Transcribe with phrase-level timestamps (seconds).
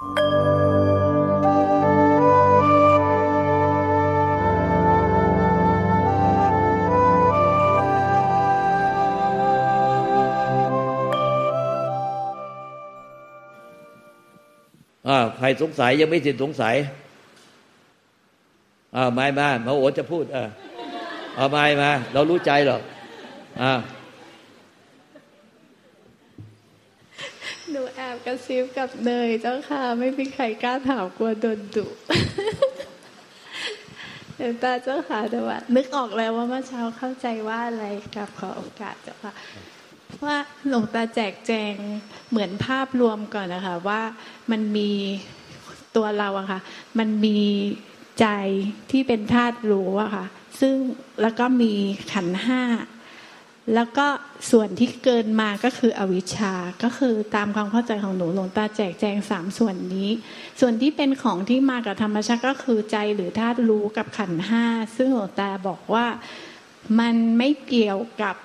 [0.00, 0.06] อ่า
[15.38, 16.74] ใครสงสัยยังไม่สิ้นสงสัย
[18.96, 20.44] อ่าไม่มามาโอจะพูดอ่า
[21.36, 22.82] เอาไม่มา เรารู้ใจหรอก
[23.62, 23.72] อ่า
[27.70, 31.86] หนูแอบ กระซิบกับเนยเจ้าค่ะ ไม่มีใครกล้าถามกลัวโดนดุ
[34.36, 37.84] เดี๋ยวตาเจ้าค่ะแต่ว่า นึกออกแล้วว่าเมื่อเช้าเข้าใจว่าอะไร
[38.14, 39.34] กับขอโอกาสเจ้าค่ะ
[40.24, 40.36] ว่า
[40.68, 41.74] หลวงตาแจกแจง
[42.30, 44.02] เหมือนภาพรวมก่อนนะคะ ว่า
[44.50, 44.90] มันมี
[45.96, 46.60] ตัวเราอะค่ะ
[46.98, 47.38] มันมี
[48.20, 48.26] ใจ
[48.90, 50.24] ที่เป็นธาตุรู้อะค่ะ
[50.60, 50.74] ซึ่ง
[51.22, 51.72] แล้วก็มี
[52.12, 52.62] ขันห้า
[53.74, 54.06] แล้วก็
[54.50, 60.10] ส่วนที่เกินมาก็คืออวิชชา ก็คือตามความเข้าใจของหนูหลวงตาแจกแจงสามส่วนนี้
[60.60, 64.64] ส่วนที่เป็นของที่มากับธรรมชาติก็คือใจหรือธาตุรู้กับขันห้า
[64.96, 66.06] ซึ่งหลวงตาบอกว่า
[66.98, 68.36] มันไม่เกี่ยวกับ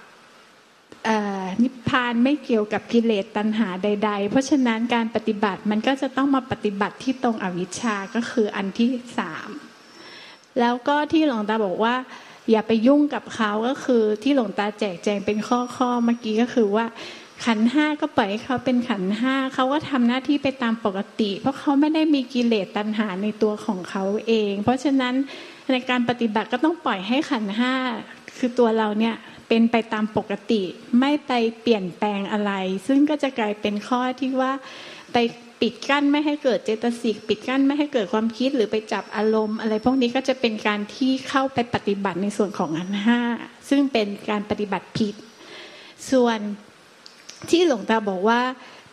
[1.63, 9.49] นิพพานไม่เกี่ยวกับกิเลสตัณหาใด ๆ เพราะฉะนั้นการปฏิบัติมันก็จะต้องมาปฏิบัติที่ตรงอวิชชาก็คืออันที่สาม
[10.59, 11.95] แล้วก็ที่หลวงตาบอกว่า
[12.51, 16.85] อย่าไปยุ่งกับเขาก็คือที่หลวงตาแจกแจงเป็นข้อข้อเมื่อกี้ก็คือว่า
[17.45, 25.13] ขันห้าก็ปล่อยให้เขาเป็นขันห้าเขาก็ทำหน้าที่ไปตามปกติ เพราะเขาไม่ได้มีกิเลสตัณหาในตัวของเขาเอง เพราะฉะนั้น
[25.71, 27.73] ในการปฏิบัติก็ต้องปล่อยให้ขันห้า
[28.37, 29.15] คือตัวเราเนี่ย
[29.47, 30.63] เป็นไปตามปกติ
[30.99, 32.51] ไม่ไปเปลี่ยนแปลงอะไร
[32.87, 34.51] ซึ่งก็จะกลายเป็นข้อที่ว่า
[35.13, 35.17] ไป
[35.61, 43.19] ปิดกั้นไม่ให้เกิดเจตสิกปิดกั้นไม่ให้เกิดความคิดหรือไปจับอารมณ์ อะไรพวกนี้ก็จะเป็นการที่เข้าไปปฏิบัติในส่วนของอันห้า
[43.69, 45.15] ซึ่งเป็นการปฏิบัติผิด
[46.11, 46.39] ส่วน
[47.49, 48.41] ที่หลวงตาบอกว่า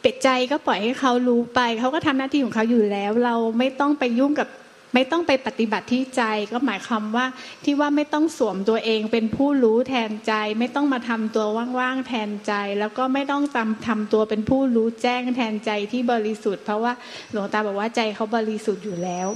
[0.00, 4.48] เป็ดใจก็ปล่อยให้เขารู้ไป เขาก็ทำหน้าที่ของเขาอยู่แล้ว เราไม่ต้องไปยุ่งกับ
[4.94, 7.26] ไม่ต้องไปปฏิบัติที่ใจก็หมายความว่า
[7.64, 11.46] ที่ว่าไม่ต้องสวมตัวเองเป็นผู้รู้แทนใจ ไม่ต้องมาทำตัว
[11.78, 16.92] ว่างๆแทนใจ แล้วก็ไม่ต้องทำทำตัวเป็นผู้รู้แจ้งแทนใจที่บริสุทธิ์ เพราะว่า
[17.30, 19.28] หลวงตาบอกว่าใจเขาบริสุทธิ์อยู่แล้ว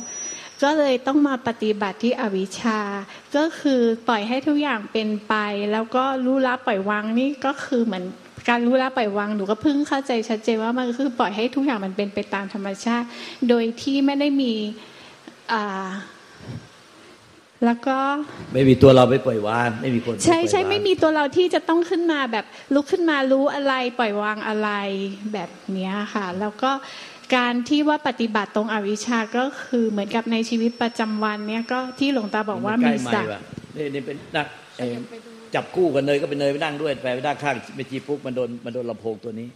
[0.62, 2.80] ก็เลยต้องมาปฏิบัติที่อวิชชา
[3.36, 5.34] ก็คือปล่อยให้ทุกอย่างเป็นไป
[5.72, 8.04] แล้วก็รู้ละปล่อยวางนี่ก็คือเหมือน
[8.48, 13.06] การรู้ละปล่อยวางหนูก็เพิ่งเข้าใจชัดเจนว่ามันคือปล่อยให้ทุกอย่างมันเป็นไปตามธรรมชาติ
[13.48, 14.52] โดยที่ไม่ได้มี
[17.64, 17.98] แล้วก็
[18.52, 22.44] ไม่มีตัวเราไปปล่อยวางไม่มีคนใช่ใช่ไม่มีตัวเราที่จะต้องขึ้นมาแบบ
[22.74, 24.70] ลุกขึ้นมารู้อะไรปล่อยวางอะไร
[25.32, 26.70] แบบนี้ค่ะ แล้วก็
[27.36, 33.26] การที่ว่าปฏิบัติตรงอวิชาก็คือเหมือนกับในชีวิตประจำวันเนี้ยก็ที่หลวงตาบอกว่ามีสัก
[33.76, 34.46] นี่นี่เป็นนัก
[35.54, 39.48] จับคู่กันเนยก็เป็นเนยไปนั่งด้วยไปนั่งข้างเมจีฟุกมันโดนมันโดนลำโพงตัวนี้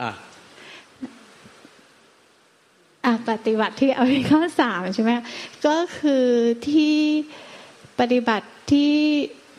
[0.00, 0.10] อะ
[3.30, 5.12] ปฏิบัติที่เอาข้อสามใช่ไหม
[5.66, 6.26] ก็คือ
[6.68, 6.96] ที่
[8.00, 8.96] ปฏิบัติที่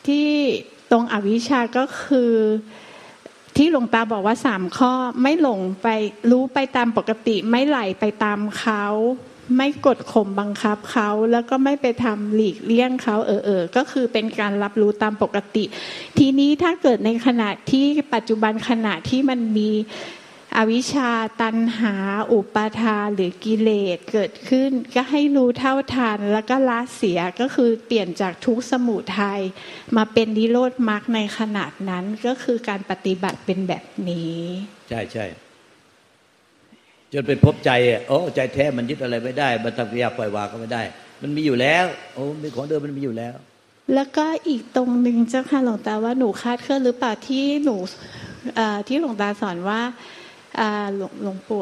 [0.08, 0.28] ที่
[0.92, 2.34] ตรงอวิชาก็คือ
[3.58, 5.88] ที่หลวงตาบอกว่าสามข้อไม่หลงไป
[6.32, 8.86] รู้ไปตามปกติ ไม่ไหลไปตามเขา
[9.58, 15.64] ไม่กดข่มบังคับเขาแล้วก็ไม่ไปทำหลีกเลี่ยงเขาเออเออก็คือเป็นการรับรู้ตามปกติ
[16.18, 19.70] ทีนี้ถ้าเกิดในขณะที่ปัจจุบันขณะที่มันมี
[20.58, 21.96] อวิชชาตันหา
[22.32, 29.42] อุปาทานหรือกิเลสเกิดขึ้น ก็ให้รู้เท่าทันแล้วก็ละเสียก็คือเปลี่ยนจากทุกสมุทัย
[29.96, 34.40] มาเป็นนิโรธมรรคในขนาดนั้นก็คือการปฏิบัติเป็นแบบนี้
[34.90, 35.26] ใช่ใช่
[37.14, 37.70] จนเป็นพบใจ
[38.08, 40.82] โอ้ใจแท้มันยึดอะไรไม่ได้บัตรยาปล่อยวางก็ไม่ได้
[41.22, 43.34] มันมีอยู่แล้วโอ้เป็นของเดิมมันมีอยู่แล้ว
[43.96, 47.76] แล้วก็อีกตรงหนึ่งเจ้าค่ะหลวงตาว่าหนูคาดเคลื่อนหรือเปล่าที่หนู
[48.88, 49.82] ที่หลวงตาสอนว่า
[50.96, 51.62] หลวงหลวงปู่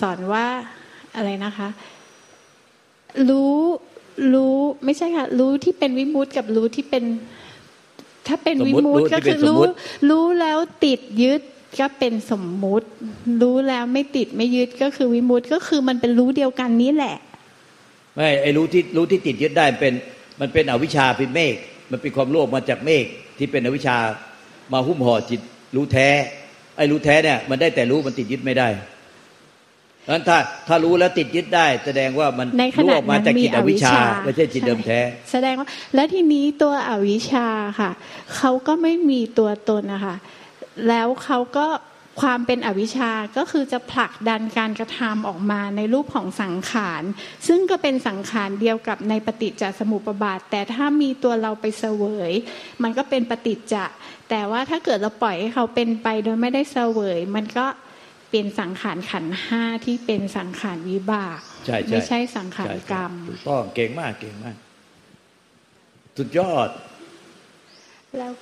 [0.00, 0.46] สอนว่า
[1.16, 1.68] อะไรนะคะ
[3.28, 3.56] รู้
[4.32, 7.04] รู้ไม่ใช่ค่ะ รู้ที่เป็นวิมุตกับรู้ที่เป็น
[8.26, 9.62] ถ้าเป็นวิมุตก็คือรู้
[10.10, 11.40] รู้แล้วติดยึด
[11.78, 12.86] ก็เป็นสมมุติ
[13.42, 17.16] รู้แล้วไม่ติดไม่ยึดก็คือวิมุตก็คือมันเป็นรู้เดียวกันนี้แหละ
[18.14, 19.94] ไม่ไอ้รู้ที่รู้ที่ติดยึดได้เป็น
[20.40, 21.54] มันเป็นอวิชชาเป็นเมฆ
[21.90, 23.04] มันเป็นความโลภมาจากเมฆ
[23.38, 23.96] ที่เป็นอวิชชา
[24.72, 25.40] มาหุ้มห่อจิต
[25.74, 26.08] รู้แท้
[26.76, 28.68] ไอ้รู้แท้เนี่ยมันได้แต่รู้มันติดยึดไม่ได้
[30.02, 30.38] เพราะฉะนั้นถ้า
[30.68, 32.48] ถ้ารู้แล้วติดยึดได้ แสดงว่ามัน
[32.82, 35.00] รู้ออกมาจากจิตอวิชชาไม่ใช่จิตเดิมแท้
[35.32, 37.48] แสดงว่า แล้วทีนี้ตัวอวิชชา
[37.80, 37.90] ค่ะ
[38.36, 40.16] เขาก็ไม่มีตัวตนนะคะ
[40.88, 41.66] แล้วเขาก็
[42.22, 47.02] ความเป็นอวิชชาก็คือจะผลักดันการกระทำออกมาในรูปของสังขาร
[47.48, 52.32] ซึ่งก็เป็นสังขารเดียวกับในปฏิจจสมุปบาท แต่ถ้ามีตัวเราไปเสวย
[52.82, 53.84] มันก็เป็นปฏิจจะ
[54.30, 57.66] แต่ว่าถ้าเกิดเราปล่อยให้เขาเป็นไปโดยไม่ได้เสวย มันก็
[58.30, 64.56] เป็นสังขารขันห้าที่เป็นสังขารวิบากใช่ใช่ไม่ใช่สังขารกรรมถูกต้องเก่งมากเก่งมาก
[66.16, 66.68] สุดยอด
[68.18, 68.32] แล้ว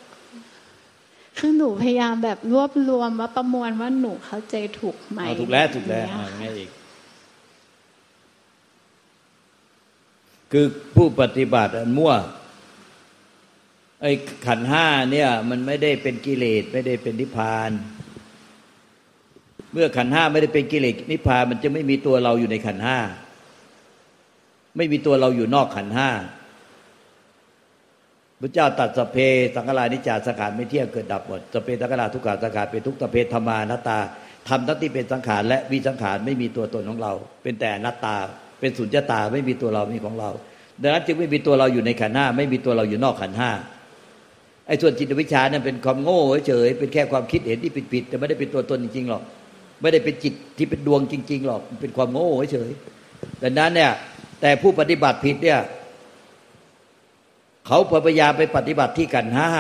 [1.38, 6.70] คือหนูพยายามแบบรวบรวมว่าประมวลว่าหนูเข้าใจถูกไหมเอาถูกแล้วถูกแล้วเนี่ยเอาไงอีก
[10.52, 10.66] คือ
[10.96, 12.12] ผู้ปฏิบัติอันมั่ว
[14.06, 14.14] ไอ้
[14.46, 17.70] ขันห้าเนี่ย มันไม่ได้เป็นกิเลสไม่ได้เป็นนิพพาน
[19.72, 22.98] เมื่อขันห้าไม่ได้เป็นกิเลสนิพพานมันจะไม่มีตัวเราอยู่ในขันห้า
[24.76, 26.10] ไม่มีตัวเราอยู่นอกขันห้า
[28.40, 29.16] พระเจ้าตัดสเพ
[29.54, 33.98] สังขารานิจจาสังขารไม่เที่ยงเกิดดับหมดสเพสังขาราทุกขาสังขารเป็นทุกสเพธรรมานัตา
[34.48, 37.12] ทำทั้งที่เป็นสังขารและวิสังขารไม่มีตัวตนของเรา
[37.42, 38.16] เป็นแต่นัตตา
[38.60, 40.30] เป็นสุญญตาไม่มีตัวเราไม่มีของเรา
[40.82, 43.50] ดังนั้นจึงไม่มีตัวเราอยู่ในขันห้าไม่มีตัวเราอยู่นอกขันห้า
[44.66, 49.22] ไอ้ส่วนจิตวิชานั้นเป็นความโง่เฉยเป็นแค่ความคิดเห็นที่ผิดๆแต่ไม่ได้เป็นตัวตนจริงๆหรอก
[49.80, 52.70] ไม่ได้เป็นจิตที่เป็นดวงจริง ๆ หรอกเป็นความโง่เฉย
[53.42, 53.92] ดังนั้นเนี่ย
[54.40, 55.60] แต่ผู้ปฏิบัติผิดเนี่ย
[57.66, 59.50] เขาพยายามไปปฏิบัติที่ขันห้า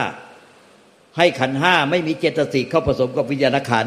[1.16, 3.86] ให้ขันห้าไม่มีเจตสิกเข้าผสมกับวิญญาณขัน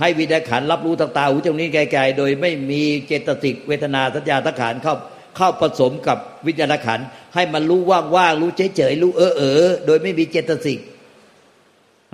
[0.00, 4.96] ให้วิญญาณขันรับรู้ทางตาหูจมูกนิ้วกายโดย ไม่มีเจตสิกเวทนาสัญญาสังขารเข้า
[5.36, 7.00] เข้าผสมกับวิญญาณขัน
[7.34, 10.80] ให้มันรู้ว่างๆรู้เฉยๆรู้เออเออโดยไม่มีเจตสิก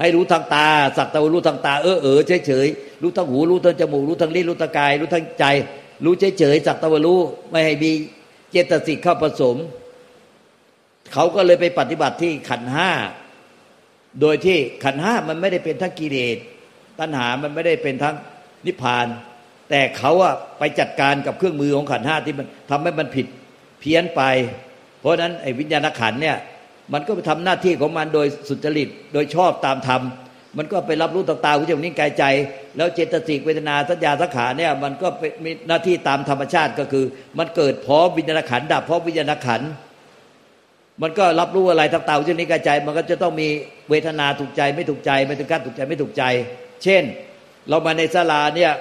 [0.00, 5.44] ให้รู้ทางตา สักแตว่รู้ทางตาเออเออเฉยเฉยๆรู้ทางหูรู้ทางจมูกรู้ทางลิ้นรู้ทางกาย รู้ทางใจ
[6.04, 7.18] รู้เฉยเฉยๆสักแตว่รู้
[7.50, 7.92] ไม่ให้มี
[8.50, 9.56] เจตสิกเข้าผสม
[11.12, 12.90] เขาก็เลยไปปฏิบัติที่ขันห้า
[14.20, 16.36] โดยที่ขันห้ามันไม่ได้เป็นทั้งกิเลส
[16.98, 18.16] ตัณหามันไม่ได้เป็นทั้ง
[18.66, 19.06] นิพพาน
[19.70, 23.26] แต่เขาอะไปจัดการกับเครื่องมือของขันห้าที่มันทำให้มันผิด
[23.80, 24.22] เพี้ยนไป
[25.00, 26.36] เพราะฉะนั้นไอ้วิญญาณขันเนี่ย
[26.92, 30.02] มันก็ไปทำหน้าที่ของมันโดยสุจริตโดยชอบตามธรรม
[30.58, 32.24] มันก็ไปรับรู้ต่างๆวิจารณ์นิ้กายใจ
[32.76, 37.04] แล้วเจตสิกเวทนาสัญญาสังขารเนี่ยมันก็เป็นมีหน้าที่ตามธรรมชาติก็คือ
[37.38, 39.62] มันเกิดเพราะวิญญาณขันดับเพราะวิญญาณขัน
[41.02, 43.48] มันก็รับรู้อะไรต่างๆวิจารณ์นิ้กายใจ มันก็จะต้องมี
[43.90, 46.22] เวทนาถูกใจไม่ถูกใจไม่ถึงการถูกใจไม่ถูกใจ
[46.82, 47.02] เช่น
[47.68, 48.72] เรามาในศาลาเนี่ย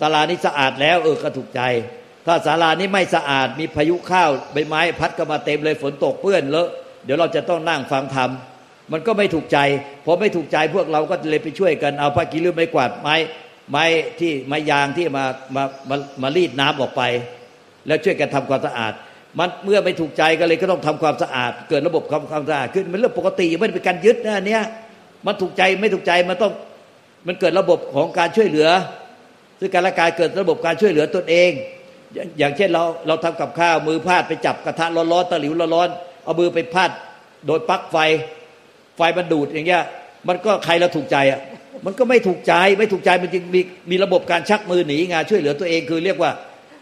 [0.00, 1.62] ศาลานี้สะอาดแล้ว เออก็ถูกใจ
[2.26, 6.68] ถ้าศาลานี้ไม่สะอาดมีพายุข้าวใบไม้พัดก็มาเต็มเลยฝนตกเปื้อนเลอะ
[7.04, 8.30] เดี๋ยวเราจะต้องนั่งฟังธรรม
[8.92, 9.58] มันก็ไม่ถูกใจ
[10.04, 13.14] พอไม่ถูกใจพวกเราก็เลยไปช่วยกันเอาผ้ากีรื้อไม้กวาดไม้
[13.70, 13.84] ไม้
[14.20, 15.24] ที่ไม้ยางที่มา
[15.56, 17.02] มามามารีดน้ำออกไป
[17.86, 18.92] แล้วช่วยกันทำความสะอาด
[19.38, 24.62] มันเมื่อไม่ถูกใจก็เลยก็ต้องทำความสะอาด เกิดระบบความความสะอาดขึ้นมันเรื่องปกติไม่ได้เป็นการยึดนะอันเนี้ย
[25.26, 26.52] มันถูกใจไม่ถูกใจมันต้อง
[27.26, 28.68] มันเกิดระบบของการช่วยเหลือ
[29.64, 31.50] ซึ่งการละกายเกิดระบบการช่วยเหลือตนเอง
[32.38, 36.90] อย่างเช่นเราเราทำกับข้าวมือพลาดไปจับกระทะร้อนๆตะหลิวร้อนๆเอามือไปพาด
[37.46, 37.96] โดนปลั๊กไฟ
[38.96, 39.82] ไฟมันดูดอย่างเงี้ย
[40.28, 41.40] มันก็ใครเราถูกใจอะ
[41.86, 46.30] มันก็ไม่ถูกใจไม่ถูกใจมันจึงมีมีระบบการชักมือหนีงานช่วยเหลือตัวเองคือเรียกว่า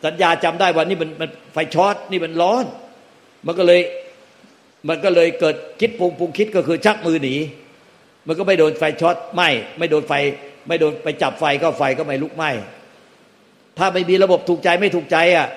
[0.04, 2.64] สัญญาจำได้ว่านี่มันมันไฟช็อตนี่มันร้อน
[3.46, 3.80] มันก็เลย
[4.88, 7.34] มันก็เลยเกิดคิดปรุงปรุงคิดก็คือชักมือหนี
[8.26, 9.42] มันก็ไม่โดนไฟช็อตไหม
[9.78, 10.12] ไม่โดนไฟ
[10.66, 12.50] ไม่โดนไปจับไฟก็ไฟก็ไม่ลุกไหม้
[13.78, 15.48] ถ้าไม่มีระบบถูกใจไม่ถูกใจอะ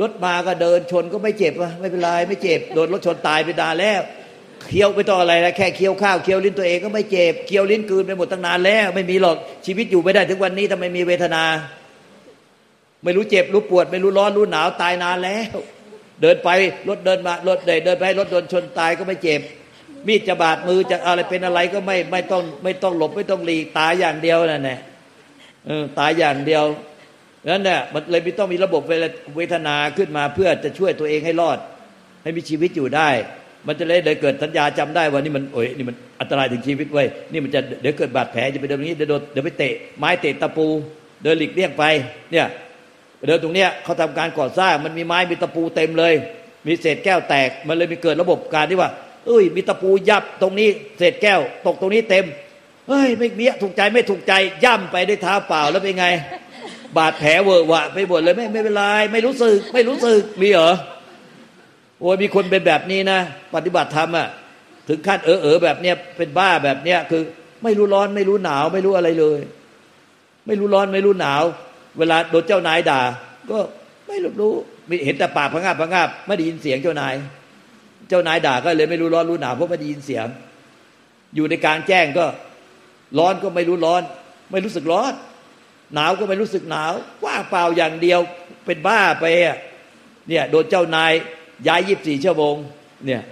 [0.00, 4.02] รถมาก็เดินชนก็ไม่เจ็บวะไม่เป็นไรไม่เจ็บโดนรถชนตายไปดานแล้ว
[4.68, 9.36] เคี้ยวไม่ต้องอะไรแล้วแค่เคี้ยวข้าวเคี้ยวลิ้นตัวเองก็ไม่เจ็บเคี้ยวลิ้นกืนไปหมดตั้งนานแล้ว ไม่มีหรอก
[9.66, 11.44] ชีวิตอยู่ไม่ได้ถึงวันนี้ถ้าไมมีเวทนา
[13.04, 15.56] ไม่รู้เจ็บรู้ปวด ไม่รู้ร้อนรู้หนาวตายนานแล้ว
[16.22, 16.48] เดินไป
[16.88, 19.40] รถเดินมารถเดินเดินไปรถโดนชนตายก็ไม่เจ็บ
[20.06, 24.78] มีดจะบาดมือจะอะไรเป็นอะไรก็ไม่ไม่ต้องไม่ต้องหลบไม่ต้องหลีกตายอย่างเดียวนั่นแหละ
[25.66, 26.64] เออตายอย่างเดียว
[27.48, 28.82] นั้นเนี่ยมันเลยไม่ต้องมีระบบ
[29.36, 31.58] เวทนาขึ้นมาเพื่อจะช่วยตัวเองให้รอด
[32.22, 33.08] ให้มีชีวิตอยู่ได้
[33.66, 40.66] มันจะเลยเกิดสัญญาจำได้ว่านี่มันโอ้ยนี่มันอันตรายถึงชีวิตไว้ยนี่มันจะเดี๋ยวเกิดบาดแผลจะไปเดินตรงนี้เดี๋ยวโดนเดี๋ยวไปเตะไม้เตะตะปู
[41.22, 41.84] เดินหลีกเลี่ยงไป
[42.32, 42.46] เนี่ย
[43.26, 46.14] เดินตรงเนี้ยเขาทำการก่อสร้างมันมีไม้มีตะปูเต็มเลย
[46.66, 48.90] มีเศษแก้วแตกมันเลยมีเกิดระบบการที่ว่า
[49.26, 50.68] เอ้ย มีตะปูยับตรงนี้
[50.98, 52.26] เศษแก้ว ตกตรงนี้เต็ม
[52.88, 54.32] เฮ้ยไม่เมียถูกใจไม่ถูกใจ
[54.64, 56.06] ย่ำไปด้วยเท้าเปล่าแล้วเป็นไง
[56.96, 60.72] บาดแผลเวอะหวะไปหมดเลยไม่ไม่เป็นไรไม่รู้สึก ไม่รู้สึกมีเหรอ
[62.00, 63.18] โอ้ยมีคนเป็นแบบนี้นะ
[63.54, 64.28] ปฏิบัติธรรมอะ
[64.88, 67.22] ถึงขั้นเออเออแบบเนี้ยเป็นบ้าแบบเนี้ยคือ
[67.64, 69.40] ไม่รู้ร้อนไม่รู้หนาว ไม่รู้อะไรเลย
[70.46, 71.42] ไม่รู้ร้อนไม่รู้หนาว
[71.98, 73.00] เวลาโดนเจ้านายด่า
[73.50, 73.58] ก็
[74.06, 74.52] ไม่รับรู้
[75.06, 77.14] เห็นแต่ปากพะงาบพะงาบไม่ได้ยินเสียงเจ้านาย
[78.08, 80.26] เจ้านายด่าก็เลยไม่รู้ร้อนรู้หนาวเพราะไม่ได้ยินเสียง
[81.34, 82.26] อยู่ในกางแจ้งก็
[83.18, 84.02] ร้อนก็ไม่รู้ร้อน
[84.52, 85.12] ไม่รู้สึกร้อน
[85.94, 86.92] หนาวก็ไม่รู้สึกหนาว
[87.24, 88.20] ว่างเปล่าอย่างเดียว
[88.66, 89.24] เป็นบ้าไป
[90.28, 91.12] เนี่ยโดนเจ้านาย
[91.66, 92.54] ย้ายยีิบสี่ชั่วโมง
[93.06, 93.22] เนี่ย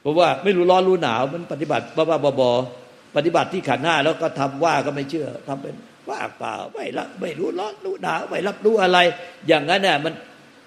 [0.00, 2.42] เพราะว่าไม่รู้ร้อนรู้หนาวมันปฏิบัติบ้าบ้าบอป
[3.16, 5.74] ปฏิบัติที่ขันห้าแล้วก็ทำว่าก็ไม่เชื่อทำเป็น
[6.08, 8.98] ว่าเปล่าไม่รับไม่รู้ร้อนรู้หนาวไม่รับรู้อะไร
[9.48, 10.14] อย่างนั้นเนี่ยมัน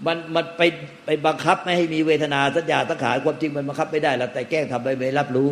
[0.06, 0.62] มันมันไป
[1.06, 5.50] ไปบังคับไม่ให้มีเวทนาสัญญาสังขารความจริงมันบังคับไม่ได้ล้วแต่แกล้งทำไปไม่รับรู้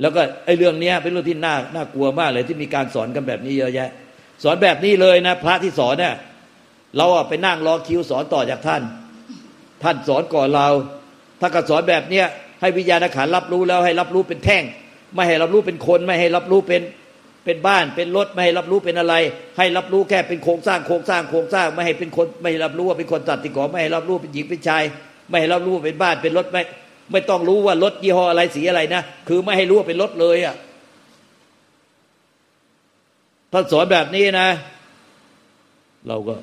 [0.00, 3.90] แล้วก็ไอ้เรื่องเนี้ยเป็นเรื่องที่น่าน่ากลัวมากเลยที่มีการสอนกันแบบนี้เยอะแยะ
[4.42, 6.14] สอนแบบนี้เลยนะพระที่สอนเนี่ย
[6.96, 8.82] เราอะไปนั่งรอคิวสอนต่อจากท่าน
[9.82, 10.68] ท่านสอนก่อนเรา
[11.40, 12.26] ถ้าก็สอนแบบเนี้ย
[12.60, 14.64] ให้วิญญาณขันรับรู้แล้วให้รับรู้เป็นแท่ง
[15.14, 16.82] ไม่ให้รับรู้เป็นคน ไม่ให้รับรู้เป็น
[17.44, 19.14] เป็นบ้านเป็นรถไม่ให้รับรู้เป็นอะไร
[19.58, 24.82] ให้รับรู้แค่เป็นโครงสร้างโครงสร้างโครงสร้างไม่ให้เป็นคนไม่ให้รับรู้ว่าเป็นคนตัดติก่อไม่ให้รับรู้เป็นหญิงเป็นชาย
[25.28, 26.62] ไม่ให้รับรู้เป็นบ้านเป็นรถไม่
[27.12, 30.54] ไม่ต้องรู้ว่ารถยี่ห้ออะไรสีอะไรนะคือไม่ให้รู้ว่าเป็นรถเลยอะ
[33.52, 34.48] ท่านสอนแบบนี้นะ
[36.08, 36.34] เราก็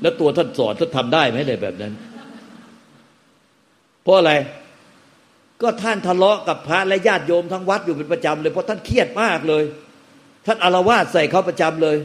[0.00, 1.92] แล้วตัวท่านสอนท่านทำได้ไหมเลยแบบนั้น
[4.02, 4.32] เพราะอะไร
[5.62, 9.62] ก็ท่านทะเลาะกับพระและญาติโยมทั้งวัดอยู่เป็นประจำเลยเพราะท่านเครียดมากเลย
[10.46, 11.96] ท่านอารวาสใส่เขาประจำเลย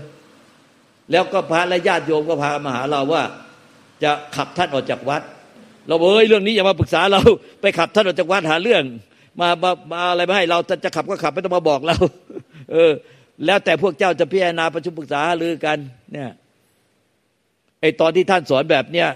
[1.11, 3.23] แล้วก็พระและญาติโยมก็พามาหาเราว่า
[4.03, 5.21] จะขับท่านออกจากวัด
[5.87, 7.21] เราเอ้ยเรื่องนี้อย่ามาปรึกษาเรา
[7.61, 8.83] ไปขับท่านออกจากวัดหาเรื่อง
[9.39, 11.97] มามามาอะไรมาให้เราจะขับก็ขับไม่ต้องมาบอกเรา
[12.71, 12.91] เออ
[13.45, 15.77] แล้วแต่พวกเจ้าจะพิจารณาประชุมปรึกษาหารือกัน
[16.13, 16.29] เนี่ย
[17.81, 19.07] ไอตอนที่ท่านสอนแบบเนี้ย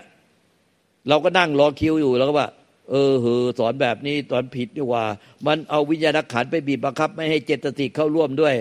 [1.09, 2.49] เราก็นั่งรอคิวอยู่แล้วก็ว่า
[2.89, 5.05] เออเหอสอนแบบนี้ตอนผิดดีกว่า
[5.47, 8.55] มันเอาวิญญาณขันไปบีบบังคับ ไม่ให้เจตสิกเข้าร่วมด้วย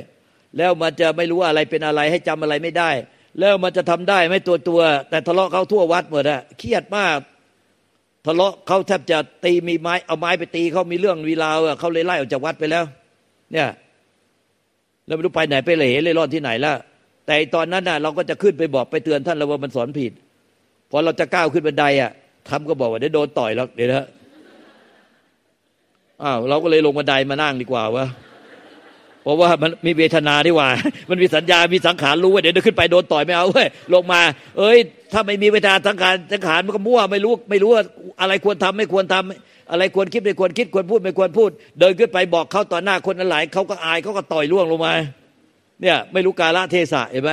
[0.56, 2.90] แล้วมันจะไม่รู้ว่าอะไรเป็นอะไรให้จำอะไรไม่ได้
[3.40, 4.80] แล้วมันจะทำได้ไม่ตัวตัว
[5.10, 7.18] แต่ทะเลาะเขาทั่ววัดหมดอะเครียดมาก
[8.26, 12.84] ทะเลาะเขาแทบจะตีมีไม้เอาไม้ไปตีเขามีเรื่องวีราวอะเขาเลยไล่ออกจากวัดไปแล้ว
[13.52, 13.68] เนี่ย
[15.06, 16.76] แล้วไม่รู้ไปไหนไปเหล่เลยรอดที่ไหนแล้ว
[17.26, 20.12] แต่ตอนนั้นน่ะเราก็จะขึ้นไปบอกไปเตือนท่านแล้วว่ามันสอนผิด
[20.90, 22.10] พอเราจะก้าวขึ้นบันไดอะ
[22.48, 24.06] ทำก็บอกว่าเดี๋ยวโดนต่อยแล้วเดี๋ยวนะ
[26.22, 28.06] อ้าวเราก็เลยลงบันไดมานั่งดีกว่าวะ
[29.22, 30.68] เพราะว่ามันมีเวทนาดีกว่า
[31.10, 34.20] มันมีสัญญา มีสังขารรู้ว่าเดี๋ยวขึ้นไปโดนต่อยไม่เอาเว้ยลงมา
[34.58, 34.78] เอ้ย
[35.12, 37.82] ถ้าไม่มีเวทนาสังขารสังขารมันก็มั่วไม่รู้ไม่รู้ว่า
[38.20, 41.50] อะไรควรทำไม่ควรทำอะไรควรคิดไม่ควรคิดควรพูดไม่ควรพูด
[41.80, 44.92] เดินขึ้นไปบอกเขาต่อหน้าคนหลายเขาก็อายเขาก็ต่อยล่วงลงมา
[45.80, 47.32] เนี่ยไม่รู้กาละเทศะเห็นไหม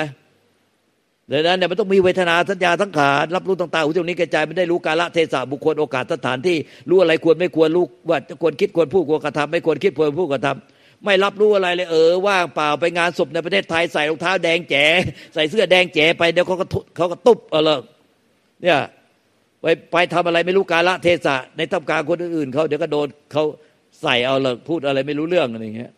[1.32, 6.58] ดังนั้นเนี่ยมันต้องมีเวทนาสัญญาสังขารรับรู้ต่างๆหูจมูกนี้กระจายไม่ได้รู้กาละเทศะบุคคลโอกาสสถานที่
[6.90, 14.86] รู้อะไรควรไม่ควรรู้ว่าควรคิดควรพูดควรกระทำไม่ควรคิดควรพูดกระทำ ไม่รับรู้อะไรเลย เออว่างเปล่าไปงานศพในประเทศไทยใส่รองเท้าแดงแจ๋
[15.34, 17.80] ใส่เสื้อแดงแจ๋ไปเดี๋ยวเขาก็เขาก็ตุบเออเลย
[18.62, 18.80] เนี่ย
[19.62, 23.44] ไปไปทำอะไรไม่รู้กาละเทศะในทำการคนอื่นเขาเดี๋ยวก็โดนเขา
[24.02, 25.92] ใส่เอาเลยพูดอะไรไม่รู้เรื่องอะไรอย่างเงี้ย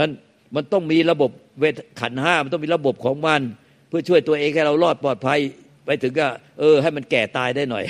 [0.00, 0.12] นั้น
[0.54, 3.40] มันต้องมีระบบเวทขันห้ามันต้องมีระบบของมัน
[3.88, 5.38] เพื่อช่วยตัวเองให้เรารอดปลอดภัย
[5.86, 6.26] ไปถึงก็
[6.58, 7.84] เออให้มันแก่ตายได้หน่อย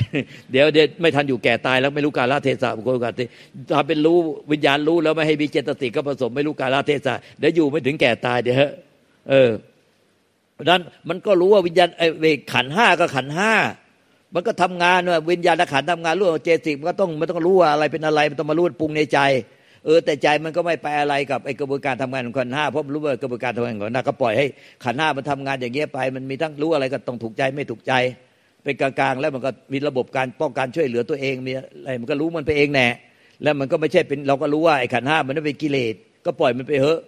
[0.53, 3.15] เดี๋ยวเดี๋ยวไม่ทันอยู่แก่ตายแล้วไม่รู้กาลเทศะบุคคลกัน
[3.73, 4.19] ถ้าเป็นรู้
[4.53, 8.57] วิญญาณรู้แล้วไม่ให้มีเจตสิกก็ผสมไม่รู้กาลเทศะเดี๋ยวอยู่ไม่ถึงแก่ตายเดี๋ยว
[9.31, 9.51] เออ
[10.55, 13.53] เพราะนั้นมันก็รู้ว่าวิญญาณไอ้ขันห้าก็ขันห้า
[14.35, 19.19] มันก็ทำงานว่าวิญญาณขันทำงานรู้เจตสิกมันก็ต้องมันต้องรู้ว่าอะไรเป็นอะไรมันต้องมารู้ปรุงในใจ
[19.87, 24.47] เออแต่ใจมันก็ไม่ไปอะไรกับไอ้กระบวนการทำงานของขันห้าเพราะรู้ว่ากระบวนการทำงานของขันห้าก็ปล่อยให้
[24.85, 27.93] ขันห้ามันทำงานอย่างเงี้ยไป มันมีทั้งรู้อะไรก็ต้องถูกใจไม่ถูกใจ
[28.65, 32.87] เป็นกลางๆแล้วมันก็มีระบบการป้องกันช่วยเหลือตัวเองมีอะไรมันก็รู้มันไปเองแน่
[33.43, 35.95] แล้วมันก็ไม่ใช่เป็นเราก็รู้ว่าไอ้ขันห้ามันไม่เป็นกิเลส
[36.27, 37.01] ก็ปล่อยมันไปเถอะ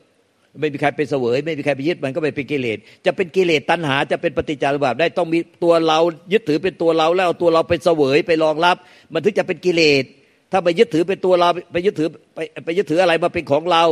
[0.61, 5.99] ไม่มีใครไปเสวย ไม่มีใครไปยึดมันก็ไม่เป็นกิเลสจะเป็นกิเลสตัณหาจะเป็นปฏิจจารบาปได้ต้องมีตัวเรา
[6.33, 8.77] ยึดถือเป็นตัวเราแล้วเอาตัวเราไปเสวยไปรองรับ
[9.13, 10.05] มันถึงจะเป็นกิเลส
[10.53, 13.85] ถ้าไปยึดถือเป็นตัวเราไปยึดถือไปไปยึดถืออะไรมาเป็นของเรา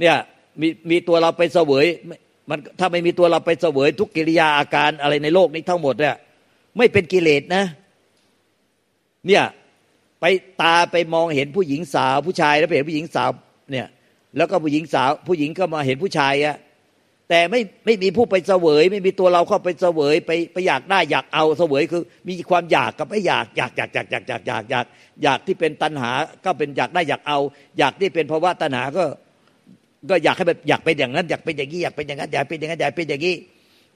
[0.00, 0.16] เนี่ย
[0.60, 1.86] มีมีตัวเราไปเสวย
[2.50, 6.16] มันถ้าไม่มีตัวเราไปเสวยทุกกิริยาอาการอะไรในโลกนี้ทั้งหมดเนี่ย
[6.76, 7.64] ไม่เป็นกิเลสนะ
[9.26, 9.44] เนี่ย
[10.20, 10.24] ไป
[10.62, 13.30] ตาไปมองเห็นผู้หญิงสาวผู้ชายแล้วไปเห็นผู้หญิงสาว
[13.72, 13.86] เนี่ย
[14.36, 16.56] แล้วก็ผู้หญิงสาว ผู้หญิงก็มาเห็นผู้ชายอะ
[17.30, 24.86] แต่ไม่ไม่มีผู้ไปเสวย ไม่มีตัวเราเข้าไปเสวยไปไปอยากได้อยากเอาเสวยคือ มีความอยากกับไม่อยากอยากอยากอยากอยากอยากอยากอยาก
[25.22, 26.10] อยากที่เป็นตัณหา
[26.44, 27.38] ก็เป็นอยากได้อยากเอา
[27.78, 29.04] อยากที่เป็นภาวะตัณหาก็
[30.10, 33.34] ก็อยากให้แบบอยากเป็นอย่างนั้น อยากเป็นอย่างนี้อยากเป็นอย่างนั้นอยากเป็นอย่างนั้นอยากเป็นอย่างนี้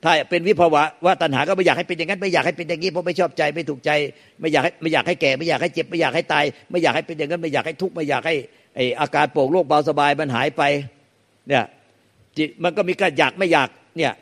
[0.05, 3.91] ถ้าเป็นวิภาวะว่าตัณหาก็ไม่อยากให้เป็นอย่างนั้นไม่อยากให้เป็นอย่างนี้เพราะไม่ชอบใจไม่ถูกใจ
[4.41, 8.35] ไม่อยากให้ไม่อยากให้แก่ ไม่อยากให้เจ็บไม่อยากให้ตาย ไม่อยากให้เป็นอย่างนั้นไม่อยากให้ทุกข์ไม่อยากให้
[8.75, 10.63] ไออาการโปร่งโล่งเบาสบายมันหายไป
[11.49, 11.65] เนี่ย
[12.39, 14.13] จิตมันก็มีการอยากไม่อยากเนี่ย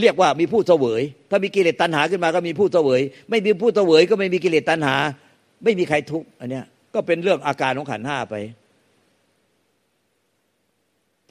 [0.00, 3.00] เรียกว่ามีผู้เสวย ถ้ามีกิเลสตัณหาขึ้นมาก็มีผู้เสวย
[3.30, 4.96] ไม่มีผู้เสวยก็ไม่มีกิเลสตัณหา
[5.64, 6.64] ไม่มีใครทุกข์อันเนี้ย
[6.94, 8.34] ก็เป็นเรื่องอาการของขันห้าไป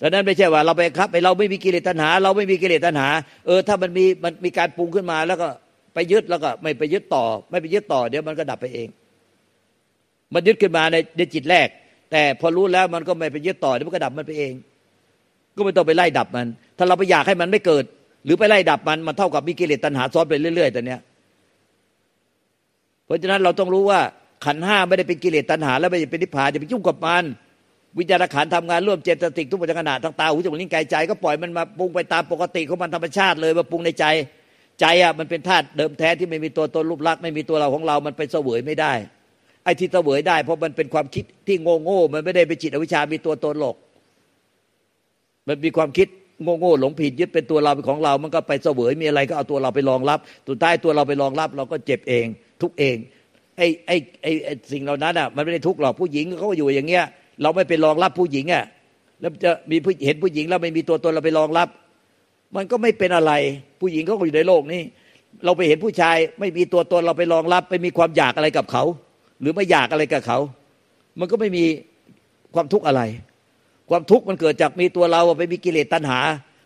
[0.01, 3.07] ดังนั้นไม่ใช่ว่าเราไปครับไปเราไม่มีกิเลสตัณหา เราไม่มีกิเลสตัณหา
[3.45, 5.47] เออ ถ้ามันมีมันมีการปรุงขึ้นมา แล้วก็
[5.93, 8.87] ไปยึดแล้วก็ไม่ไปยึดต่อ ไม่ไปยึดต่อ เดี๋ยวมันก็ดับไปเอง
[10.33, 11.67] มันยึดขึ้นมาในในจิตแรก
[12.11, 14.53] แต่พอรู้แล้วมันก็ไม่ไปยึดต่อเดี๋ยวมันก็ดับมันไปเอง
[15.57, 17.83] ก็ไม่ต้องไปไล่ดับมัน ถ้าเราไปอยากให้มันไม่เกิด
[18.25, 20.99] หรือไปไล่ดับมันมันเท่ากับมีกิเลสตัณหาซ้อนไปเรื่อยๆแต่เนี้ย
[23.05, 23.99] เพราะฉะนั้นเราต้องรู้ว่า
[24.45, 27.23] ขันห้าไม่ได้เป็นกิเลสตัณหา แล้วไม่ได้เป็นนิพพานจะไปยุ่งกับมัน
[27.97, 34.05] วิญญาณขันทำงานร่วมเจตสิกทุกปัจจุบันทั้งตาหูจมูกลิ้นกายใจ ก็ปล่อยมันมาปรุงไปตามปกติของมันธรรมชาติเลยมาปรุงในใจ
[34.81, 38.93] ใจอะมันเป็นธาตุเดิมแท้ที่ไม่มีตัวตนรูปลักษณ์ไม่มีตัวเราของเรา มันไปเสวยไม่ได้
[39.63, 43.75] ไอ้ที่เสวยได้ เพราะมันเป็นความคิดที่โง่โง่มันไม่ได้เป็นจิตอวิชามีตัวตนหลอก
[45.47, 46.07] มันมีความคิด
[46.43, 52.25] โง่โง่หลงผิดยึดเป็นตัวเราเป็นของเรา มันก็ไปเสวยมีอะไรก็เอาตัวเราไปรองรับสุดท้ายตัวเราไปรองรับ เราก็เจ็บเอง
[52.61, 52.95] ทุกเอง
[53.57, 57.05] ไอ้ไอ้ไอ้สิ่งเหล่านั้นอะมันไม่ได้ทุกหรอกผู้หญิงเขาอยู่อย่างเงี้ย
[57.41, 58.63] เราไม่ไปรองรับผู้หญิงอะ
[59.19, 61.67] แล้วจะมีผู้เห็นผู้หญิงแล้วไม่มีตัวตนเราไปรองรับ
[62.55, 63.31] มันก็ไม่เป็นอะไร
[63.81, 64.81] ผู้หญิงเขาก็อยู่ในโลกนี้
[65.45, 68.83] เราไปเห็นผู้ชาย ไม่มีตัวตนเราไปรองรับ ไปมีความอยากอะไรกับเขา
[69.41, 70.39] หรือไม่อยากอะไรกับเขา
[71.19, 71.63] มันก็ไม่มี
[72.55, 73.01] ความทุกข์อะไร
[73.91, 76.19] ความทุกข์มันเกิดจากมีตัวเราไปมีกิเลสตัณหา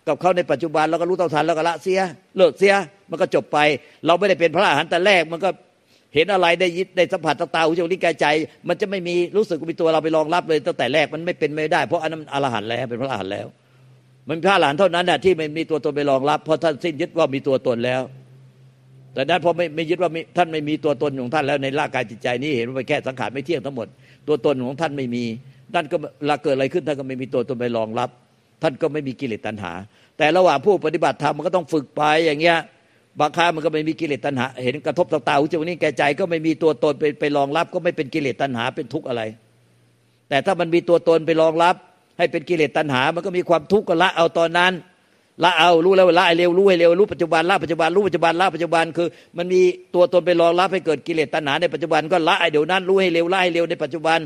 [0.07, 1.99] กับเขาในปัจจุบันเราก็รู้เท่าทันแล้วก็ละเสีย
[2.37, 2.73] เลิกเสีย
[3.09, 3.57] มันก็จบไป
[4.05, 5.49] เราไม่ได้เป็นพระอรหันต์แต่แรกมันก็
[6.13, 8.25] เห็นอะไรได้ยินได้สัมผัสตาหูจมูกลิ้นกายใจ
[8.67, 13.47] มันจะไม่มีรู้สึกมีตัวเราไปรองรับเลยตั้งแต่แรกมันไม่เป็นไม่ได้เพราะอันนั้นอรหันต์แล้วเป็นพระอรหันต์แล้ว
[14.27, 18.01] มันพระอรหันต์เท่านั้นน่ะที่ไม่มีตัวตนไปรองรับ เพราะท่านสิ้นยึดว่ามีตัวตนแล้ว
[19.13, 23.87] แต่นั้นพอไม่ไม่ยึดว่าท่านไม่มีตัวตนของท่านแล้วในร่างกายจิตใจนี้เห็นว่าไปแค่สังขารไม่เที่ยงทั้งหมด
[24.27, 25.23] ตัวตนของท่านไม่มี
[25.73, 25.97] ท่านก็
[26.29, 28.09] ลาเกิดอะไรขึ้นท่านก็ไม่มีตัวตนไปรองรับ
[28.61, 29.71] ท่านก็ไม่มีกิเลสตัณหา
[30.17, 32.57] แต่ระหว่างผู้ปฏิบัติธรรมมันก็ต้องฝึกไปอย่างเงี้ย
[33.19, 39.21] บางครั้งมันก็ไม่มีกิเลสตัณหา เห็นกระทบตาหูจมูกนี้แก่ใจก็ไม่มีตัวตนไปไปรองรับ ก็ไม่เป็นกิเลสตัณหาเป็นทุกข์อะไร
[40.29, 41.75] แต่ถ้ามันมีตัวตนไปรองรับ
[42.17, 44.73] ให้เป็นกิเลสตัณหา มันก็มีความทุกข์ก็ละเอาตอนนั้น
[45.43, 49.07] ละเอารู้แล้วละเร็วรู้ให้เร็วรู้ปัจจุบันละปัจจุบันรู้ปัจจุบันละปัจจุบันคือ
[49.37, 49.61] มันมี
[49.95, 54.19] ตัวตนไปรองรับให้เกิดกิเลสตัณหาในปัจจุบันก็ละเดี๋ยวนั้นรู้ให้เร็วละให้เร็วในปัจจุบัน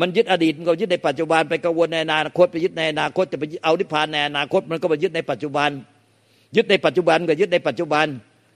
[0.00, 5.70] มันยึดอดีตมันก็ยึดในปัจจุบันไปกังวลในอนาคตไปยึดในอนาคตจะไปเอานิพพานในอนาคตมันก็ไปยึดในปัจจุบัน
[6.56, 8.06] ยึดในปัจจุบันก็ยึดในปัจจุบัน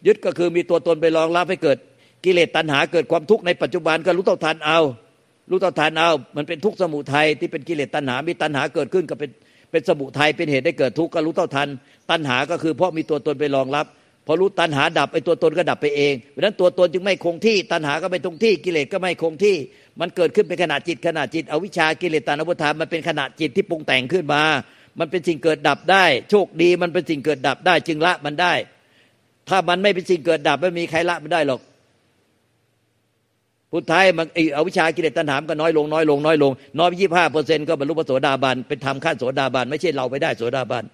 [0.06, 1.78] ยึดก็คือมีตัวตนไปรองรับให้เกิด
[2.24, 4.80] กิเลสตัณหาเกิดความทุกข์ในปัจจุบันก็รู้เท่าทันเอา
[5.50, 9.30] รู้เท่าทันเอา มันเป็นทุกข์สมุทัยที่เป็นกิเลสตัณหา มีตัณหาเกิดขึ้นก็เป็น
[9.70, 11.68] เป็นสมุทัยเป็นเหตุให้เกิดทุกข์ก็รู้เท่าทัน
[12.10, 13.86] ตัณหาก็คือเพราะมีตัวตนไปรองรับ
[14.26, 19.56] พอรู้ตัณหาดับไอ้ตัวตนก็ดับไปเองเพราะนั้นตัวตนจึงไม่คงที่ ตัณหาก็ไม่คงที่กิเลสก็ไม่คงที่
[20.00, 24.42] มันเกิดขึ้นเป็นขณะจิตขณะจิตอวิชากิเลสตานุปทานมันเป็นขณะจิตที่ปรุงแต่งขึ้นมา
[24.98, 28.52] มันเป็นสิ่งเกิดดับได้ โชคดีมันเป็นสิ่งเกิดดับได้ จึงละมันได้
[29.48, 31.60] ถ้ามันไม่เป็นสิ่งเกิดดับไม่มีใครละไม่ได้หรอก
[33.72, 40.84] พุทธายมันเอวิชากิเลสตัณหามก็น้อยลงน้อยลงน้อยลงน้อยยี่ห้าเปอร์เซ็นต์ก็บรรลุพระโสดาบันเป็นธรรมขั้นโสดาบันไม่ใช่เราไปได้โสดาบัน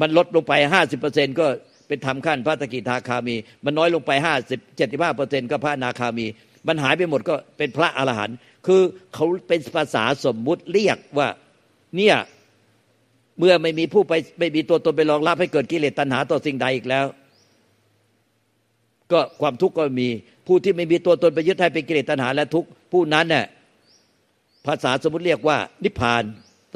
[0.00, 1.46] มันลดลงไปห้าสิบเปอร์เซ็นต์ก็
[1.88, 6.26] เป็นธรรมขั้นพระตะกิทาคามี มันน้อยลงไปห้าสิบเจ็ดสิบห้าเปอร์เซ็นต์ก็พระนาคามี
[6.68, 8.80] มันหายไปหมดก็เป็นพระอรหันต์คือ
[9.14, 11.28] เขาเป็นภาษาสมมุติเรียกว่า
[11.96, 12.16] เนี่ย
[13.38, 17.06] เมื่อไม่มีผู้ไปไม่มีตัวตนไปรองรับให้เกิดกิเลสตัณหาต่อสิ่งใดอีกแล้ว
[19.12, 20.08] ก็ความทุกข์ก็มี
[20.46, 23.44] ผู้ที่ไม่มีตัวตนไปยึดให้เป็นกิเลสตัณหาและทุกข์ผู้นั้นเนี่ย
[24.66, 26.22] ภาษาสมมติเรียกว่า นิพพาน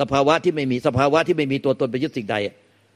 [0.01, 2.37] สภาวะที่ไม่มีสภาวะที่ไม่มีตัวตนไปยึดสิ่งใด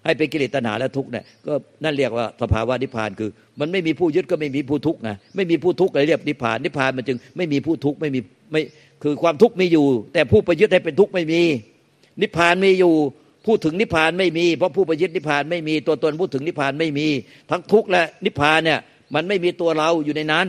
[0.05, 1.53] ให้เป็นกิเลสตัณหาและทุกข์เนี่ยก็
[1.85, 8.21] นั่นเรียกว่าสภาวะนิพพานคือ มันไม่มีผู้ยึดก็ไม่มีผู้ทุกข์ไงไม่มีผู้ทุกข์เลยเรียกนิพพานนิพพานมันจึงไม่มีผู้ทุกข์ไม่มี
[8.53, 8.61] ไม่
[9.03, 11.43] คือความทุกข์มีอยู่ แต่ผู้ไปยึดให้เป็นทุกข์ไม่มี
[12.21, 12.95] นิพพานมีอยู่
[13.47, 17.07] พูดถึงนิพพานไม่มี เพราะผู้ไปยึดนิพพานไม่มีตัวตนพูดถึงนิพพานไม่มี
[17.51, 18.79] ทั้งทุกข์และนิพพานเนี่ย
[19.15, 20.47] มันไม่มีตัวเราอยู่ในนั้น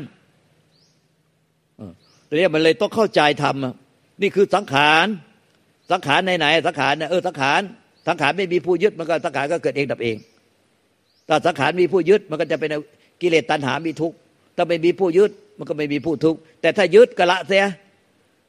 [2.36, 3.56] เรียกมันเลยต้องเข้าใจธรรม
[4.22, 5.06] นี่คือสังขาร
[5.92, 7.62] สังขารในไหนสังขารเนี่ยเออสังขาร
[8.08, 10.18] สังขารไม่มีผู้ยึดมันก็สังขารก็เกิดเองดับเอง
[11.30, 12.70] ถ้าสังขารมีผู้ยึดมันก็จะเป็น
[13.22, 14.16] กิเลสตัณหามีทุกข์
[14.56, 17.66] ถ้าไม่มีผู้ยึดมันก็ไม่มีผู้ทุกข์แต่ถ้ายึดก็ละเสีย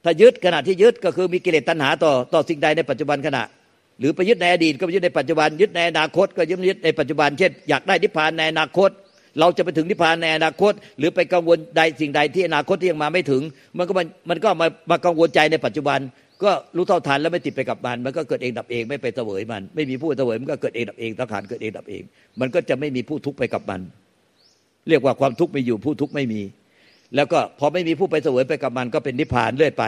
[0.04, 3.44] ถ้ายึดขณะที่ยึดก็คือมีกิเลสตัณหาต่อต่อสิ่งใดในปัจจุบันขณะ
[3.98, 8.90] หรือไปยึดในอดีตก็ไปยึดในปัจจุบัน ยึดในอนาคต ก็ยึดในปัจจุบันเช่นอยากได้นิพพานในอนาคต
[9.40, 13.42] เราจะไปถึงนิพพานในอนาคต หรือไปกังวลใดสิ่งใดที่อนาคตที่ยังมาไม่ถึง
[13.76, 15.98] มันก็มันมันก็มามากังวลใจในปัจจุบัน
[16.44, 22.02] ก็รู้เท่าทันแล้วไม่ติดไปกับมัน มันก็เกิดเองดับเองไม่ไปเสวยมัน ไม่มีผู้เสวยมันก็เกิดเองดับเองสังขารเกิดเองดับเอง
[22.40, 23.80] มันก็จะไม่มีผู้ทุกข์ไปกับมัน
[24.88, 26.42] เรียกว่าความทุกข์ไม่อยู่ผู้ทุกข์ไม่มี
[27.16, 29.84] แล้วก็พอไม่มีผู้ไปเสวยไปกับมัน ก็เป็นนิพพานเรื่อยไป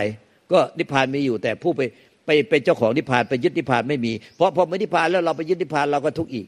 [0.52, 1.80] ก็นิพพานมีอยู่แต่ผู้ไป
[2.26, 6.46] ไปเป็นเจ้าของนิพพานไปยึดนิพพานไม่มี เพราะพอไม่นิพพานแล้วเราไปยึดนิพพานเราก็ทุกข์อีก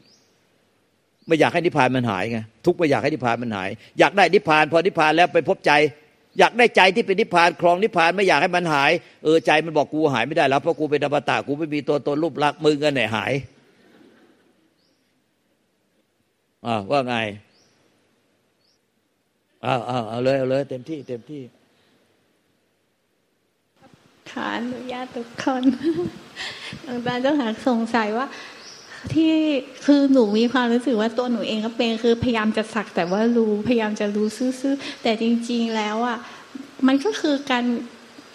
[1.27, 5.71] ไม่อยากให้นิพพานมันหายไงทุกไม่อยากให้นิพพานมันหาย อยากได้นิพพาน พอนิพพานแล้วไปพบใจ
[6.39, 8.91] อยากได้ใจที่เป็นนิพพานครองนิพพานไม่อยากให้มันหาย
[9.23, 13.33] เออใจมันบอกกูหายไม่ได้แล้วเพราะกูเป็นอมตะกูไม่มีตัวตนรูปลักษณ์มึงกันไหนหาย
[16.65, 17.15] อ่าว่าไง
[19.65, 21.43] อ้าวอ้าวเอาเลยเอาเลยเต็มที่เต็มที่
[24.29, 25.63] ขออนุญาตทุกคน
[26.85, 28.25] อาจารย์เจ้าค่ะสงสัยว่า
[29.13, 29.33] ที่
[29.85, 36.17] คือหนูมีความรู้สึกว่าตัวหนูเองก็เป็นคือพยายามจะสักแต่ว่ารู้พยายามจะรู้ซื่อๆแต่จริง ๆแล้วอะ
[36.87, 37.65] มันก็คือการ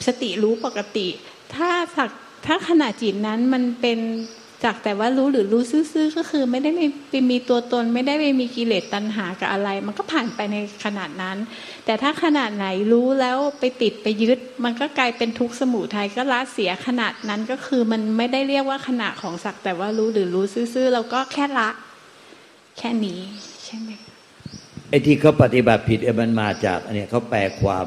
[0.06, 1.08] สติรู้ปกติ
[1.54, 2.10] ถ้าสัก
[2.46, 3.98] ถ้าขณะจิตนั้นมันเป็น
[4.64, 6.70] จากแต่ว่ารู้หรือรู้ซื่อๆก็คือ ไม่ได้
[7.10, 11.36] ไปมีตัวตน ไม่ได้ไปมีกิเลสตัณหากับอะไร มันก็ผ่านไปในขนาดนั้น
[11.84, 20.44] แต่ถ้าขนาดไหนรู้แล้วไปติดไปยึด มันก็กลายเป็นทุกข์สมุทัยก็ละเสียขนาดนั้นก็คือมันไม่ได้เรียกว่าขณะของสักแต่ว่ารู้หรือรู้
[20.74, 21.68] ซื่อๆเราก็แค่ละ
[22.78, 23.20] แค่นี้
[23.64, 23.90] ใช่ไหม
[24.90, 27.86] ไอ้ที่เขาปฏิบัติผิดมันมาจากอันนี้เขาแปลความ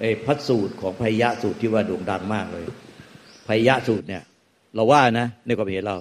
[0.00, 2.66] ไอ้พัสูตรของพยะสูตรที่ว่าโด่งดังมากเลย
[3.48, 4.22] พยะสูตรเนี่ย
[4.76, 5.96] เราว่านะ ในความเห็นเรา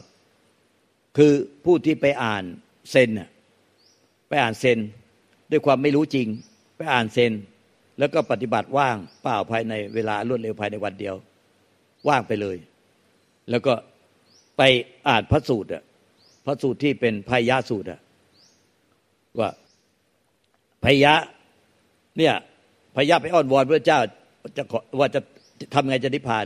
[1.17, 1.31] คือ
[1.65, 2.43] ผู้ที่ไปอ่าน
[2.91, 3.29] เซนน่ะ
[4.29, 4.77] ไปอ่านเซน
[5.51, 6.27] ด้วยความไม่รู้จริง
[6.77, 7.31] ไปอ่านเซน
[7.99, 11.15] แล้วก็ปฏิบัติว่างเปล่าภายในเวลารวดเร็วภายในวันเดียว
[12.07, 12.57] ว่างไปเลย
[13.49, 13.73] แล้วก็
[14.57, 14.61] ไป
[15.09, 15.83] อ่านพระสูตรอะ
[16.45, 17.99] พระสูตรที่เป็นพยะสูตรอะ
[19.39, 19.49] ว่า
[20.85, 21.13] พยะ
[22.17, 22.33] เนี่ย
[22.95, 23.99] พยะไปอ้อนวอนพระเจ้า
[24.57, 24.63] จะ
[24.99, 25.21] ว่าจะ
[25.73, 26.45] ทำไงจะนิพพาน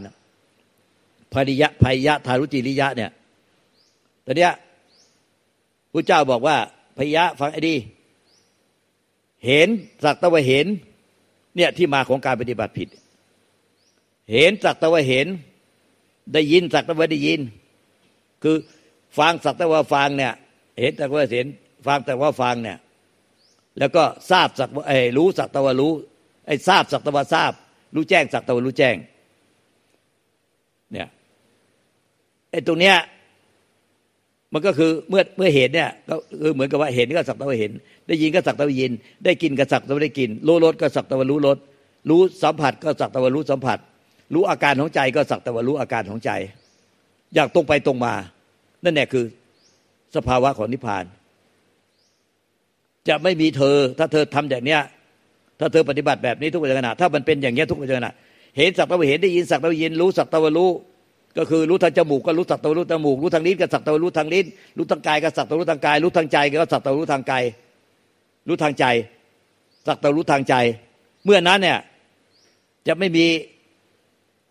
[1.33, 3.11] ภริยะภัยยะทารุจิริยะเนี่ย
[4.25, 4.53] ตอนเนี้ย
[5.93, 6.57] พระเจ้าบอกว่า
[6.97, 7.75] พยะฟังไอ้ดี
[9.45, 9.67] เห็น
[10.03, 10.67] สักตะวเห็น
[11.55, 12.87] เนี่ยที่มาของการปฏิบัติผิด
[14.31, 15.27] เห็นสักตะวเห็น
[16.33, 17.39] ได้ยินสักตะวได้ยิน
[18.43, 18.55] คือ
[19.17, 20.33] ฟังสักตะวฟังเนี่ย
[20.79, 21.47] เห็นสักตะวเห็น
[21.87, 22.77] ฟังแต่ว่าฟังเนี่ย
[23.79, 25.93] แล้วก็ทราบสักไอ้รู้สักตะวรู้
[26.47, 27.51] ไอ้ทราบสักตะวทราบ
[27.95, 28.95] รู้แจ้งสักตะวรู้แจ้ง
[30.93, 31.07] เนี่ย
[32.51, 32.95] ไอ้ตรงเนี้ย
[34.53, 37.71] มันก็คือเมื่อเมื่อเห็นเนี่ยก็คือเหมือนกับว่าเห็นก็สักแต่ว่าเห็น
[38.07, 38.91] ได้ยินก็สักแต่ว่ายิน
[39.25, 41.57] ได้กินก็สักแต่ว่าได้กิน รู้รสก็สักแต่ว่ารู้รส
[42.09, 43.77] รู้สัมผัสก็สักแต่ว่ารู้สัมผัส
[44.33, 46.31] รู้อาการของใจก็สักแต่ว่ารู้อาการของใจ
[47.35, 48.13] อยากตรงไปตรงมา
[48.83, 49.25] นั่นแหละคือ
[50.15, 51.05] สภาวะของนิพพาน
[53.07, 54.81] จะไม่มีเธอ ถ้าเธอทำอย่างเนี้ย
[55.59, 58.13] ถ้าเธอปฏิบัติแบบนี้ทุกขณะถ้ามันเป็นอย่างเงี้ยทุกขณะ
[58.57, 60.69] เห็นสักแต่ว่าเห็นได้ยินสักแต่ว่ายินรู้สักแต่ว่ารู้
[61.39, 64.45] ก็คือรู้ทางจมูกก็รู้สักตะรู้จมูกรู้ทางลิ้นก็สักตะรู้ทางลิ้น
[64.77, 67.43] รู้ทางกายก็สักตะรู้ทางกาย รู้ทางใจก็สักตะรู้ทางกาย
[68.47, 68.85] รู้ทางใจ
[69.87, 70.53] สักตะรู้ทางใจ
[71.25, 71.79] เมื่อนั้นเนี่ย
[72.87, 73.25] จะไม่มี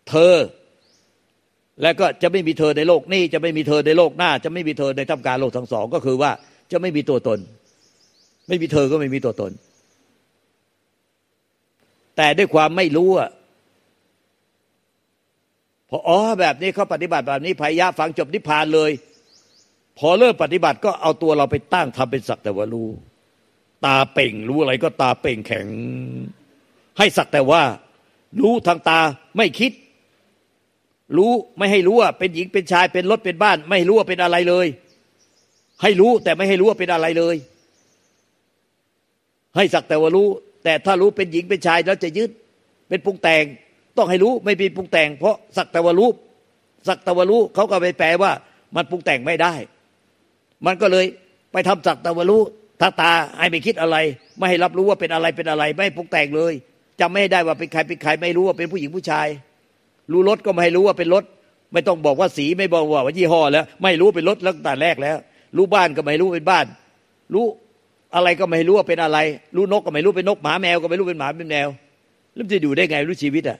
[0.09, 0.33] เธอ
[1.81, 6.31] และก็จะไม่มีเธอในโลกนี้ จะไม่มีเธอในโลกหน้า จะไม่มีเธอในท่ามกลางโลกทั้งสอง ก็คือว่า
[6.71, 7.39] จะไม่มีตัวตน
[8.47, 9.51] ไม่มีเธอก็ไม่มีตัวตน
[12.17, 13.29] แต่ด้วยความไม่รู้อะ
[15.89, 18.91] พออ๋อแบบนี้เขาปฏิบัติแบบนี้พยะฟังจบนิพพานเลย
[19.99, 22.87] พอเริ่มปฏิบัติก็เอาตัวเราไปตั้งทำเป็นสักแต่ว่ารู้
[23.85, 25.67] ตาเป่ง รู้อะไรก็ตาเป่งแข็ง
[26.97, 27.61] ให้สักแต่ว่า
[28.39, 28.99] รู้ทางตา
[29.37, 29.71] ไม่คิด
[31.17, 34.67] รู้ไม่ให้รู้ว่าเป็นหญิงเป็นชายเป็นรถเป็นบ้าน ไม่รู้ว่าเป็นอะไรเลย
[35.81, 37.35] ให้รู้แต่ไม่ให้รู้ว่าเป็นอะไรเลย
[39.55, 40.27] ให้สักแต่ว่ารู้
[40.63, 42.29] แต่ถ้ารู้เป็นหญิงเป็นชายแล้วจะยึด
[42.89, 43.43] เป็นปรุงแต่ง
[43.97, 46.11] ต้องให้รู้ไม่มีปรุงแต่ง เพราะสักตะวรู้
[46.87, 48.31] สักตะวรู้เขาก็ไปแปลว่า
[48.75, 49.53] มันปรุงแต่งไม่ได้
[50.65, 51.05] มันก็เลย
[51.51, 52.41] ไปทำสักตะวรู้
[52.81, 53.97] ถ้าตาให้ไม่คิดอะไร
[54.37, 56.53] ไม่ให้รับรู้ว่าเป็นอะไรเป็นอะไร ไม่ปรุงแต่งเลย
[56.99, 59.27] จำไม่ได้ว่าเป็นใครเป็นใครไม่รู้ว่าเป็นผู้หญิงผู้ชาย
[60.11, 61.23] รู้รถก็ไม่ให้รู้ว่าเป็นรถ
[61.73, 65.17] ไม่ต้องบอกว่าสีไม่บอกว่ายี่ห้อแล้ว ไม่รู้เป็นรถตั้งแต่แรกแล้ว
[65.57, 66.65] รู้บ้านก็ไม่รู้เป็นบ้าน
[67.33, 67.45] รู้
[68.15, 69.17] อะไรก็ไม่รู้ว่าเป็นอะไร
[69.55, 71.67] รู้นกก็ไม่รู้เป็นนกหมาแมวก็ไม่รู้เป็นหมาเป็นแมว
[72.33, 73.57] แล้วจะอยู่ได้ไงรู้ชีวิตอะ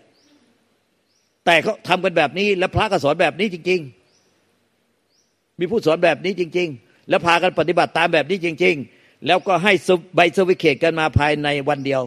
[1.46, 3.82] แต่เขาทำกันแบบนี้ แล้วพระก็สอนแบบนี้จริง
[4.66, 9.74] ๆ มีผู้สอนแบบนี้จริง ๆ แล้วพากันปฏิบัติตามแบบนี้จริง ๆ แล้วก็ให้
[10.16, 12.02] ใบสวิเคตกันมาภายในวันเดียว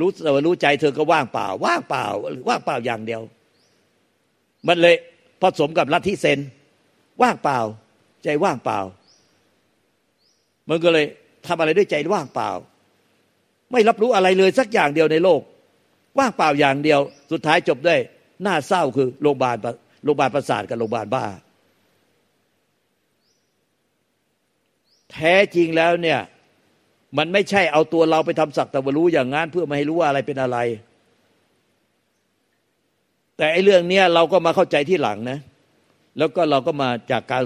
[0.00, 2.04] รู้แต่ว่ารู้ใจเธอก็ว่างเปล่า ว่างเปล่า
[2.48, 3.22] ว่างเปล่าอย่างเดียว
[4.68, 4.94] มันเลย
[5.42, 6.38] ผสมกับลัทธิเซน
[7.22, 7.58] ว่างเปล่า
[8.24, 8.78] ใจว่างเปล่า
[10.68, 11.06] มันก็เลย
[11.46, 12.50] ทำอะไรด้วยใจว่างเปล่า
[13.72, 15.40] ไม่รับรู้อะไรเลยสักอย่างเดียวในโลก
[16.18, 17.00] ว่างเปล่าอย่างเดียว
[17.32, 18.00] สุดท้ายจบด้วย
[18.46, 19.56] น่าเศร้าคือโรงพยาบาล
[20.04, 21.24] โรงพยาบาลประสาทกับโรงพยาบาลบ้า
[25.12, 26.20] แท้จริงแล้วเนี่ย
[27.18, 30.58] มันไม่ใช่เอาตัวเราไปทำสักแต่ว่ารู้อย่างนั้นเพื่อไม่ให้รู้ว่าอะไรเป็นอะไร
[33.36, 35.38] แต่ไอ้เรื่องเนี้ยเราก็มาเข้าใจที่หลังนะ
[36.18, 37.44] แล้วก็เราก็มาจากการ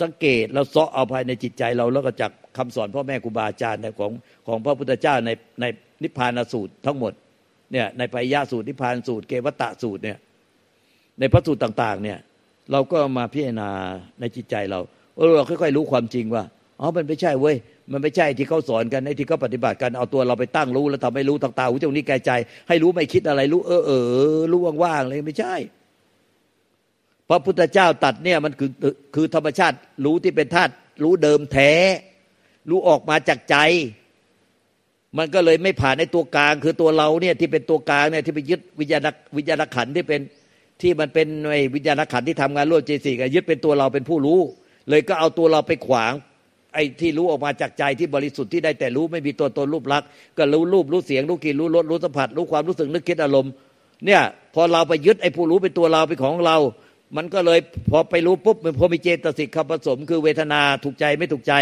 [0.00, 4.12] สังเกตเราเสาะเอาภายในจิตใจเราแล้วก็จากคำสอนพ่อแม่ครูบาอาจารย์ของ
[4.46, 5.30] ของพระพุทธเจ้าใน
[5.60, 5.64] ใน
[6.02, 7.12] นิพพานสูตรทั้งหมด
[7.72, 10.18] เนี่ยในปยาสูตรนิพานสูตรเกวัตตะสูตรเนี่ย
[11.20, 12.18] ในพระสูตรต่าง ๆ เนี่ย
[12.72, 13.70] เราก็มาพิจารณา
[14.20, 14.80] ในจิตใจเรา
[15.16, 16.44] เออเราค่อยๆรู้ความจริงว่า
[16.80, 17.56] อ๋อมันไม่ใช่เว้ย
[17.92, 22.30] มันไม่ใช่ที่เขาสอนกันในที่เขาปฏิบัติกันเอาตัวเราไปตั้งรู้แล้วทำให้รู้ทางตาหูจมูกนิ้วกายใจ
[22.68, 23.92] ให้รู้ไม่คิดอะไรรู้เออเอ
[24.38, 25.54] อรู้ว่างๆเลยไม่ใช่
[27.28, 28.70] พระพุทธเจ้าตัดเนี่ยมันคือ
[29.14, 30.72] คือธรรมชาติรู้ที่เป็นธาตุ
[31.04, 31.72] รู้เดิมแท้
[32.70, 33.56] รู้ออกมาจากใจ
[35.16, 40.20] มันก็เลยไม่ผ่านในตัวกลาง คือตัวเราเนี่ยที่เป็นตัวกลางเนี่ยที่ไปยึดวิญญาณวิญญาณขันที่เป็น
[40.82, 44.40] ที่มันเป็นไอ้วิญญาณขันที่ทำงานร่วมเจสิกยึดเป็นตัวเราเป็นผู้รู้
[44.88, 46.12] เลยก็เอาตัวเราไปขวาง
[46.74, 53.52] ไอ้ที่รู้ออกมาจากใจที่บริสุทธิ์ที่ได้แต่รู้ไม่มีตัวตนรูปลักษณ์ก็รู้รูปรู้เสียงรู้กลิ่นรู้รสรู้สัมผัสรู้ความรู้สึกนึกคิดอารมณ์
[54.06, 54.22] เนี่ย
[54.54, 56.56] พอเราไปยึดไอ้ผู้รู้เป็นตัวเราเป็นของเรา
[57.16, 57.58] มันก็เลย
[57.90, 61.54] พอไปรู้ปุ๊บมันพอมีเจตสิกคำผสม คือเวทนาถูกใจไม่ถูกใจ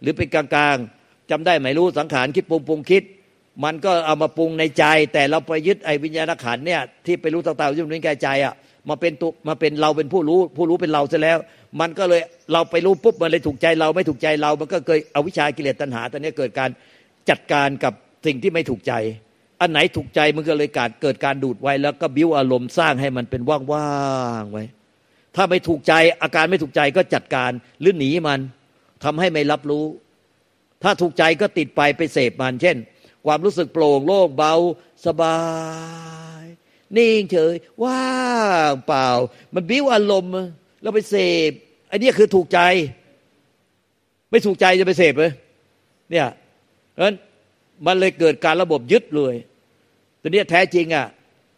[0.00, 3.02] หรือเป็นกลางๆ จำได้ไหมรู้สังขารคิดปรุงปรุงคิด
[3.64, 8.54] มันก็เอามาปรุงในใจ แต่เราไปยึดไอ้วิญญาณขันเนี่ยที่ไปรู้ต่างๆที่มันเป็นกายใจอะ
[8.88, 11.38] มาเป็นตัวมาเป็นเราเป็นผู้รู้ ผู้รู้เป็นเราซะแล้ว
[11.80, 12.20] มันก็เลย
[12.52, 16.70] เราไปรู้ปุ๊บมันเลยถูกใจเราไม่ถูกใจเรา มันก็เคยอวิชากิเลสตัณหาตอนนี้เกิดการ
[17.30, 17.92] จัดการกับ
[18.26, 18.92] สิ่งที่ไม่ถูกใจ
[19.60, 23.90] อันไหนถูกใจมันก็เลยการเกิดการดูดไว้แล้วก็บิ้วอารมณ์สร้างให้มันเป็นว่า
[24.40, 24.64] งๆไว้
[25.36, 28.40] ถ้าไม่ถูกใจอาการไม่ถูกใจก็จัดการหรือหนีมัน
[29.04, 29.84] ทำให้ไม่รับรู้
[30.84, 32.76] ถ้าถูกใจก็ติดไปไปเสพมัน เช่น
[33.26, 34.54] ความรู้สึกโปร่งโล่งเบา
[35.06, 35.38] สบา
[36.42, 36.44] ย
[36.96, 38.04] นิ่งเฉย ว่า
[38.70, 39.08] งเปล่า
[39.54, 40.32] มันบิ้วอารมณ์
[40.82, 41.16] แล้วไปเส
[41.48, 41.50] พ
[41.88, 42.60] ไอ้นี่คือถูกใจ
[44.30, 45.32] ไม่ถูกใจจะไปเสพเลย
[46.10, 46.28] เนี่ย
[46.92, 47.16] เพราะนั้น
[47.86, 49.34] มันเลยเกิดการระบบยึดเลย
[50.20, 51.06] ตัวนี้แท้จริงอะ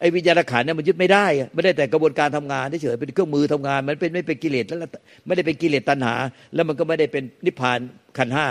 [0.01, 4.79] ไอ้วิญญาณขันเนี่ยมันยึดไม่ได้ไม่ได้แต่กระบวนการทำงานเฉยเป็นเครื่องมือทำงาน มันเป็นไม่เป็นกิเลสแล้ว
[5.27, 6.15] ไม่ได้เป็นกิเลสตัณหา
[6.55, 7.79] แล้วมันก็ไม่ได้เป็นนิพพาน
[8.19, 8.47] ขันห้า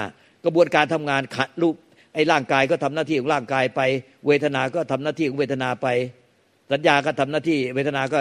[0.46, 1.76] กระบวนการทำงานขัดรูป
[2.14, 3.82] ไอ้ร่างกายก็ทำหน้าที่ของร่างกายไป
[4.28, 5.88] เวทนา ก็ทำหน้าที่ของเวทนาไป
[6.72, 8.20] สัญญาก็ทำหน้าที่ เวทนาก็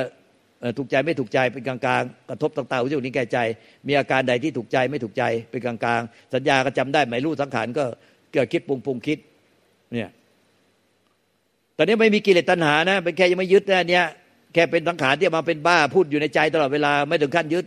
[0.78, 3.38] ถูกใจไม่ถูกใจเป็นกลางๆกระทบต่างๆอุจจานี้แก่ใจ
[3.86, 7.84] มีอาการใดที่ถูกใจไม่ถูกใจเป็นกลางๆสัญญาก็จำได้ไม่รู้สังขารก็
[8.32, 9.18] เกิดคิดปรุงปรุงคิด
[9.92, 10.10] เนี่ย
[11.76, 14.06] ตอนนี้ไม่มีกิเลสตัณหานะเป็นแค่ยังไม่ยึดนะเนี่ย
[14.54, 17.64] แค่เป็นสังขารที่มาเป็นบ้าพูดอยู่ในใจตลอดเวลาไม่ถึงขั้นยึด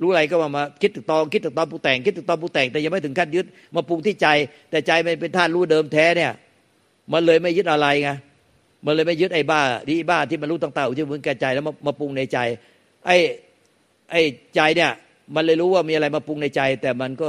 [0.00, 4.28] รู้อะไรก็มามาคิดถึงตองคิดถึงตอนปูแต่งคิดถึงตอนปูแต่งแต่ยังไม่ถึงขั้นยึดมาปรุงที่ใจ
[4.70, 6.32] แต่ใจมันเป็นธาตุรู้เดิมแท้เนี่ย
[7.12, 8.10] มันเลยไม่ยึดอะไรไง
[8.86, 12.38] มันเลยไม่ยึดไอ้บ้าที่บ้าที่มันรู้ต่างๆที่มึงแก่ใจแล้วมามาปรุงในใจ
[13.06, 13.16] ไอ้
[14.10, 14.20] ไอ้
[14.54, 14.90] ใจเนี่ย
[15.34, 17.28] มันเลยรู้ว่ามีอะไรมาปรุงในใจ แต่มันก็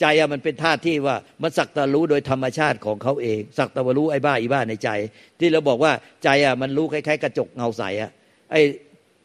[0.00, 4.90] ใจอะมันเป็นธาตุที่ว่ามันสักตะรู้โดยธรรมชาติของเขาเอง สักตะวรู้ไอ้บ้าอีบ้าในใจ
[5.38, 5.92] ที่เราบอกว่า
[6.24, 8.10] ใจอะมันรู้คล้ายๆ กระจกเงาใสอะ
[8.50, 8.60] ไอ้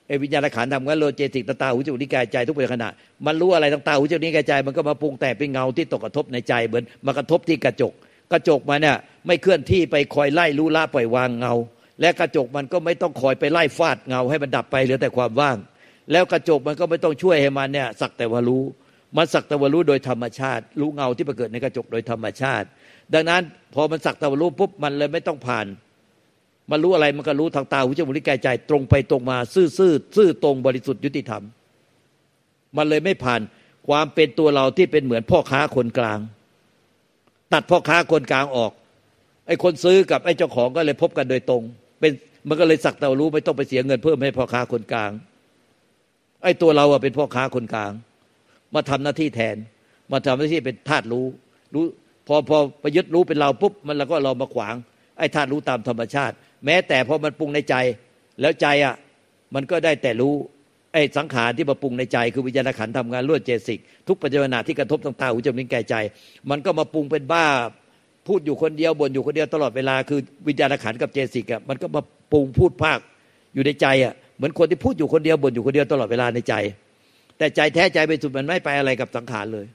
[0.08, 2.90] ไอ้วิญญาณขันธ์ทำกันโลเจติกตาตาหูจมูกนิ้วกายใจทุกประขณะ
[3.26, 7.94] มันรู้อะไรต่างๆหูจมูกนิ้วกายใจ มันก็มาปรุงแต่งเป็นเงาที่ตกกระทบในใจเหมือนมากระทบที่กระจก
[8.32, 11.54] กระจกมันเนี่ยไม่เคลื่อนที่ไปคอยไล่รู้ละปล่อยวางเงา
[12.02, 15.58] และกระจกมันก็ไม่ต้องคอยไปไล่ฟาดเงาให้มันดับไปเหลือแต่ความว่าง
[16.12, 18.64] แล้วกระจกมันก็ไม่ต้องช่วยให้มันเนี่ยสักแต่ว่ารู้
[19.18, 22.66] มันสักแต่ว่ารู้โดยธรรมชาติ รู้เงาที่ประเกิดในกระจกโดยธรรมชาติ
[23.14, 23.42] ดังนั้น
[23.74, 25.66] พอมันสักแต่ว่ารู้ปุ๊บมันเลยไม่ต้องผ่าน
[26.72, 31.44] มันรู้อะไรมันก็รู้ทางตาหูจมูกลิ้นกายใจตรงไปตรงมา ซื่อซื่อซื่อตรงบริสุทธิ์ยุติธรรม
[32.78, 33.42] มันเลยไม่ผ่าน
[33.88, 36.20] ความเป็นตัวเราที่เป็นเหมือนพ่อค้าคนกลาง
[37.54, 38.72] ตัดพ่อค้าคนกลางออก
[39.48, 41.62] ไอ้คนซื้อกับไอ้เจ้าของก็เลยพบกันโดยตรง
[42.00, 42.12] เป็น
[42.48, 45.12] มันก็เลยสักแต่รู้ไม่ต้องไปเสียเงินเพิ่มให้พ่อค้าคนกลาง
[46.44, 47.92] ไอ้ตัวเราอะเป็นพ่อค้าคนกลาง
[48.76, 49.56] มาทำหน้าที่แทน
[50.12, 51.26] มาทำหน้าที่เป็นธาตุรู้
[51.74, 51.84] รู้
[52.28, 54.76] พอพอไปยึดรู้เป็นเราปุ๊บมันแล้วก็เรามาขวาง
[55.18, 57.76] ไอ้ธาตุรู้ตามธรรมชาติ แม้แต่พอมันปรุงในใจ
[58.42, 58.96] แล้วใจอะ
[59.56, 60.34] มันก็ได้แต่รู้
[60.94, 65.96] ไอ้สังขารที่มาปรุงในใจคือวิญญาณขันทำงานรวดเจสิก ทุกปัจจุบันที่กระทบต่างๆหูจมูกลิ้นกายใจ
[66.50, 67.46] มันก็มาปรุงเป็นบ้า
[68.28, 73.00] พูดอยู่คนเดียวบ่นอยู่คนเดียวตลอดเวลาคือวิญญาณขันกับเจสิกอะมันก็มาปรุงพูดภาค
[73.54, 76.54] อยู่ในใจอะเหมือนคนที่พูดอยู่คนเดียวบ่นอยู่คนเดียวตลอดเวลาในใจ
[77.38, 79.66] แต่ใจแท้ใจไปสุดมันไม่ไปอะไรกับสังขารเลย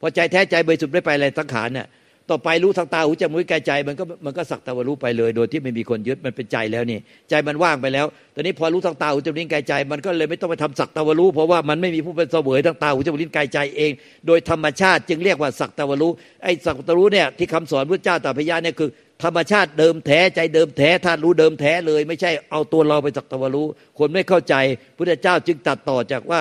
[0.00, 1.86] พอใจแท้ใจไปสุดไม่ไปอะไรสังขารเนี่ย
[2.32, 6.98] ต่อไปรู้ทางตาหูจมูกกายใจ มันก็มันก็สักแต่ว่ารู้ไปเลย โดยที่ไม่มีคนยึดมันเป็นใจแล้วนี่
[7.30, 13.92] ใจมันว่างไปแล้ว ตอนนี้พอรู้ทางตาหูจมูกกายใจ มันก็เลยไม่ต้องไปทำสักแต่ว่ารู้ เพราะว่ามันไม่มีผู้เป็นเสวยทางตาหูจมูกลิ้นกายใจเอง
[14.26, 16.10] โดยธรรมชาติจึงเรียกว่าสักแต่ว่ารู้
[16.42, 18.90] ไอ้สักแต่รู้เนี่ยที่คำสอนพระเจ้าตาพยาเนี่ยคือ
[19.22, 23.66] ธรรมชาติเดิมแท้ใจเดิมแท้ธาตุรู้เดิมแท้เลย ไม่ใช่เอาตัวเราไปสักแต่ว่ารู้
[23.98, 24.54] คนไม่เข้าใจ
[24.96, 26.40] พระเจ้าจึงตัดต่อจากว่า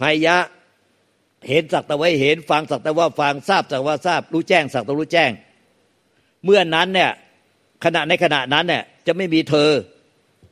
[0.00, 0.36] พยะ
[1.48, 5.30] เห็นสักแต่ว่าเห็นฟังสักแต่ว่าฟังทราบสักว่าทราบรู้แจ้งสักแต่รู้แจ้ง
[6.44, 7.10] เมื่อนั้นเนี่ย
[7.84, 9.70] ขณะในขณะนั้นเนี่ยจะไม่มีเธอ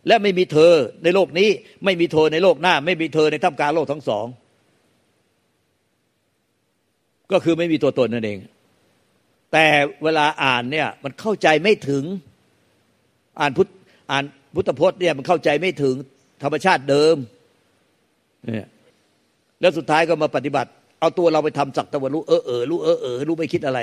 [0.07, 0.73] และไม่มีเธอ
[1.05, 1.49] ในโลกนี้
[1.85, 4.27] ไม่มีเธอในโลกหน้า ไม่มีเธอในท่ามกลางโลกทั้งสอง
[7.33, 8.39] ก็คือไม่มีตัวตนนั่นเอง
[9.53, 9.67] แต่
[10.03, 12.05] เวลาอ่านเนี่ยมันเข้าใจไม่ถึง
[13.41, 13.69] อ่านพุทธ
[14.11, 14.25] อ่าน
[14.55, 15.95] พุทธพจน์เนี่ยมันเข้าใจไม่ถึง
[16.43, 17.17] ธรรมชาติเดิม
[18.45, 18.69] เนี่ย
[19.61, 23.81] แล้วสุดท้ายก็มาปฏิบัติ เอาตัวเราไปทำสักตะวันรู้เออเออรู้เออเออรู้ไม่คิดอะไร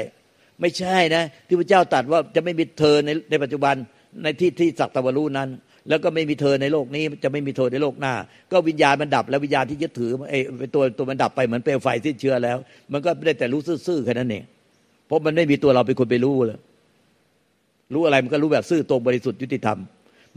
[0.62, 3.76] ไม่ใช่นะ ที่พระเจ้าตรัสว่าจะไม่มีเธอในในปัจจุบัน
[4.24, 5.50] ในที่ที่สักตะวันรู้นั้น
[5.90, 8.14] แล้วก็ไม่มีเธอในโลกนี้ จะไม่มีเธอในโลกหน้า
[8.52, 12.58] ก็วิญญาณมันดับ แล้ววิญญาณที่ยึดถือไอ้ตัวตัวมันดับไปเหมือนเปลวไฟสิ้นเชื้อแล้ว
[12.92, 14.44] มันก็ได้แต่รู้ซื่อๆแค่นั้นเอง
[15.08, 16.60] เพราะมันไม่มีตัวเราเป็นคนไปรู้เลย
[17.94, 19.80] รู้อะไรมันก็รู้แบบซื่อตรงบริสุทธิ์ยุติธรรม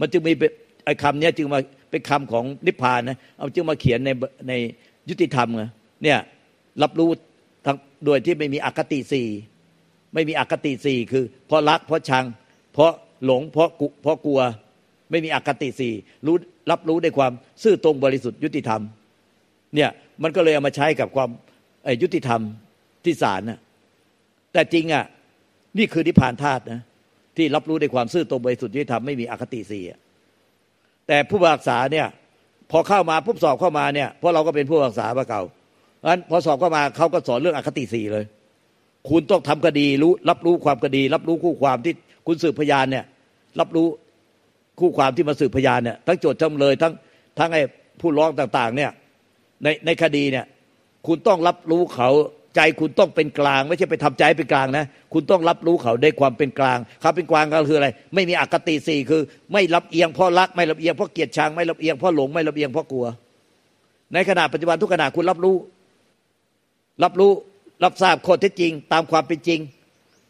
[0.00, 0.32] มันจึงมี
[0.84, 1.60] ไอ้คำนี้จึงมา
[1.90, 4.10] เป็นคำของนิพพานนะเอาจึงมาเขียนใน
[4.48, 4.52] ใน
[5.08, 5.64] ยุติธรรมไง
[6.02, 6.18] เนี่ย
[6.82, 7.10] รับรู้
[7.66, 9.28] ทั้งโดยที่ไม่มีอคติสี่
[10.14, 12.24] ไม่มีอคติสี่คือ เพราะรักเพราะชัง
[12.72, 12.92] เพราะ
[13.24, 14.40] หลงเพราะกุเพราะกลัว
[15.10, 15.92] ไม่มีอคติสี่
[16.26, 16.36] รู้
[16.70, 18.82] รับรู้ในความซื่อตรงบริสุทธิ์ยุติธรรม
[19.74, 19.90] เนี่ย
[20.22, 21.30] มันก็เลยเอามาใช้กับความ
[22.02, 22.40] ยุติธรรม
[23.04, 23.60] ที่ศาลนะ
[24.52, 25.04] แต่จริงอะ
[25.78, 26.80] นี่คือนิพพานธาตุนะ
[27.36, 29.84] ที่รับรู้ในความซื่อตรงบริสุทธิ์ยุติธรรมไม่มีอคติสี่
[31.06, 32.06] แต่ผู้บักษาเนี่ย
[32.70, 35.42] พอเข้ามาปุ๊บสอบเข้ามาเนี่ยเพราะเราก็เป็นผู้บักษามาเก่า
[36.06, 38.24] งั้นพอสอบเข้ามาเขาก็สอนเรื่องอคติสี่เลย
[39.10, 41.94] คุณต้องทำคดีรู้รับรู้ความคดี รับรู้คู่ความที่
[42.26, 43.04] คุณสืบพยานเนี่ย
[43.60, 43.86] รับรู้
[44.80, 46.92] คู่ความที่มาสืบพยานเนี่ยทั้งโจทย์จำเลยทั้ง
[47.38, 47.62] ทั้งไอ้
[48.00, 48.90] ผู้ร้องต่างๆ เนี่ย
[49.62, 50.44] ในในคดีเนี่ย
[51.06, 52.10] คุณต้องรับรู้เขา
[52.56, 63.06] ใจคุณต้องเป็นกลาง ไม่ใช่ไปทำใจเป็นกลางนะ คุณต้องรับรู้เขาได้ความเป็นกลางเขาเป็นกลางก็คืออะไร ไม่มีอคติสี่คือ ไม่รับเอียงเพราะรัก ไม่รับเอียงเพราะเกลียดชังไม่รับเอียงเพราะหลงไม่รับเอียงเพราะกลัว
[64.14, 65.56] ในขณะปัจจุบันทุกขณะคุณรับรู้
[67.02, 67.32] รับรู้
[67.84, 69.60] รับทราบข้อเท็จจริง ตามความเป็นจริง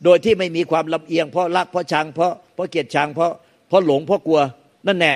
[0.05, 3.33] โดยที่ไม่มีความลำเอียง เพราะรักเพราะชังเพราะเพราะเกลียดชังเพราะ
[3.69, 4.41] เพราะหลงเพราะกลัว
[4.87, 5.13] นั่นแน่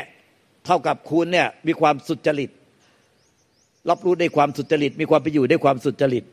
[0.67, 2.51] เท่ากับคุณเนี่ยมีความสุจริต
[3.91, 6.25] รับรู้ได้ความสุจริต มีความไปอยู่ได้ความสุจริต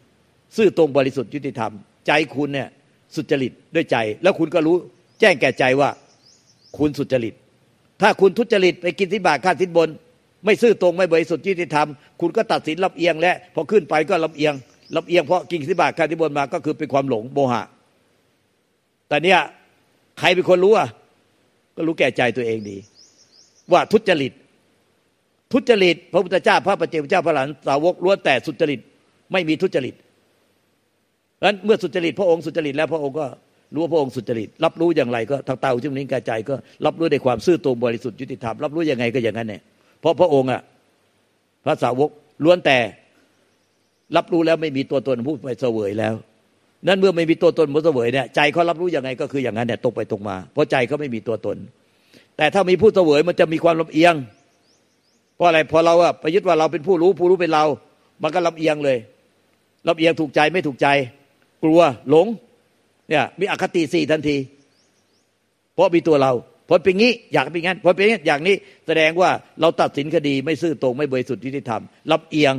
[0.58, 1.72] ซื่อตรงบริสุทธิ์ยุติธรรม
[2.08, 2.68] ใจคุณเนี่ย
[3.16, 4.76] สุจริตด้วยใจ แล้วคุณก็รู้
[5.20, 5.90] แจ้งแก่ใจว่า
[6.78, 7.34] คุณสุจริต
[8.02, 9.90] ถ้าคุณทุจริตไปกินสิบาทค่าสินบน
[10.46, 11.88] ไม่ซื่อตรงไม่บริสุทธิ์ยุติธรรม
[12.22, 14.54] คุณก็ตัดสินลำเอียงและพอขึ้นไปก็ลำเอียง
[14.96, 17.64] ลำเอียงเพราะกินสิบาทค่าสินบนมาก็คือเป็นความหลงโมหะ
[19.10, 19.40] แต่เนี่ย
[20.20, 20.88] ใครเป็นคนรู้อะ
[21.76, 22.78] ก็รู้แก่ใจตัวเองดี
[23.72, 24.34] ว่าทุจริต
[25.54, 28.80] ทุจริต พระพุทธเจ้าพระปฏิเจ้าพระหลานสาวกล้วนแต่สุจริต
[29.32, 29.96] ไม่มีทุจริต
[31.38, 33.26] เพราะฉะนั้นเมื่อสุจริต พระองค์สุจริตแล้วพระองค์ก็
[33.74, 39.62] รู้ว่าพระองค์สุจริต รับรู้อย่างไรก็ทางเตาจิ้มลิ้นกายใจก็รับรู้ในความซื่อตรงบริสุทธิ์ยุติธรรมรับรู้ยังไงก็อย่างนั้นเนี่ย
[40.00, 40.62] เพราะพระองค์อะ
[41.66, 42.10] พระสาวก
[42.44, 42.78] ล้วนแต่
[44.16, 46.16] รับรู้แล้วไม่มีตัวตนผู้ไปเสวยแล้ว
[46.88, 51.58] นั้นเมื่อไม่มีตัวตนผู้เสวยเนี่ยใจเขารับรู้ยังไงก็คืออย่างนั้นเนี่ยตรงไปตรงมา เพราะใจเขาไม่มีตัวตน
[52.38, 54.16] แต่ถ้ามีผู้เสวยมันจะมีความลำเอียง
[55.36, 57.66] เพราะอะไรพอเราอะไปยึดว่าเราเป็นผู้รู้ผู้รู้เป็นเรา
[58.24, 58.98] มันก็ลำเอียงเลย
[59.88, 60.88] ลำเอียงถูกใจไม่ถูกใจ
[61.64, 62.28] กลัวหลง
[63.10, 64.38] เนี่ยมีอคติสี่ทันที
[65.74, 66.32] เพราะมีตัวเรา
[66.68, 68.56] พอเป็นงี้อยากเป็นงั้นพอเป็นงี้อย่างนี้
[68.88, 69.30] แสดงว่า
[69.62, 72.54] เราตัดสินคดีไม่ซื่อตรงไม่บริสุทธิ์ยุติธรรมรับเอียง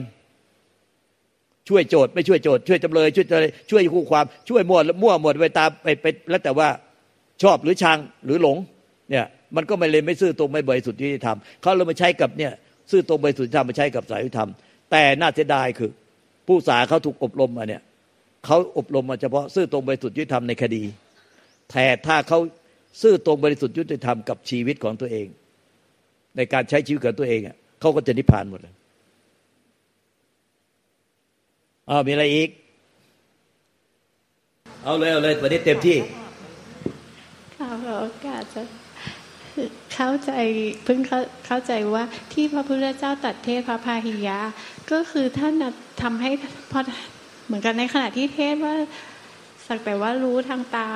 [1.71, 3.27] ช่วยโจทย์ไม่ช่วยโจทย์ช่วยจำเลย ช่วย
[3.71, 6.69] ช่วยคู่ความช่วยมั่วมั่วหมดไปตามไปไปแล้วแต่ว่า
[7.43, 8.57] ชอบหรือชังหรือหลง
[9.11, 9.25] เนี่ย
[9.57, 12.53] มันก็ไม่เลยไม่ซื่อตรงไม่บริสุทธิ์ยุติธรรมเขาเลยมาใช้กับเนี่ย
[12.91, 14.51] ซื่อตรงบริสุทธิ์ธรรมมาใช้กับสายยุติธรรม
[14.91, 15.91] แต่น่าเสียดายคือ
[16.47, 17.83] ผู้สาเขาถูกอบรมมาเนี่ย
[18.47, 20.83] เขาอบรมมาเฉพาะซื่อตรงบริสุทธิ์ยุติธรรมในคดี
[21.71, 22.39] แต่ถ้าเขา
[23.03, 25.27] ซื่อตรงบริสุทธิ์ยุติธรรมกับชีวิตของตัวเอง
[26.37, 28.75] ในการใช้ชีวิตของตัวเองอะเขาก็จะนิพพานหมดเลย
[31.93, 32.51] อ้าวมีอะไรอีก
[34.85, 35.97] เอาเลยเอาเลยวันนี้เต็มที่
[37.57, 38.63] ข่าวโอกาสจะ
[39.95, 40.33] เข้าใจ
[40.85, 40.99] เพิ่ง
[41.47, 44.39] เข้าใจว่าที่พระพุทธเจ้าตัดเทศพระพาหิยะ
[44.93, 45.55] ก็คือท่าน
[46.03, 46.31] ทำให้
[46.71, 46.81] พอ
[47.47, 48.75] เหมือนกันในขณะที่เทศว่า
[49.71, 50.87] สักแต่ว่ารู้ทางตา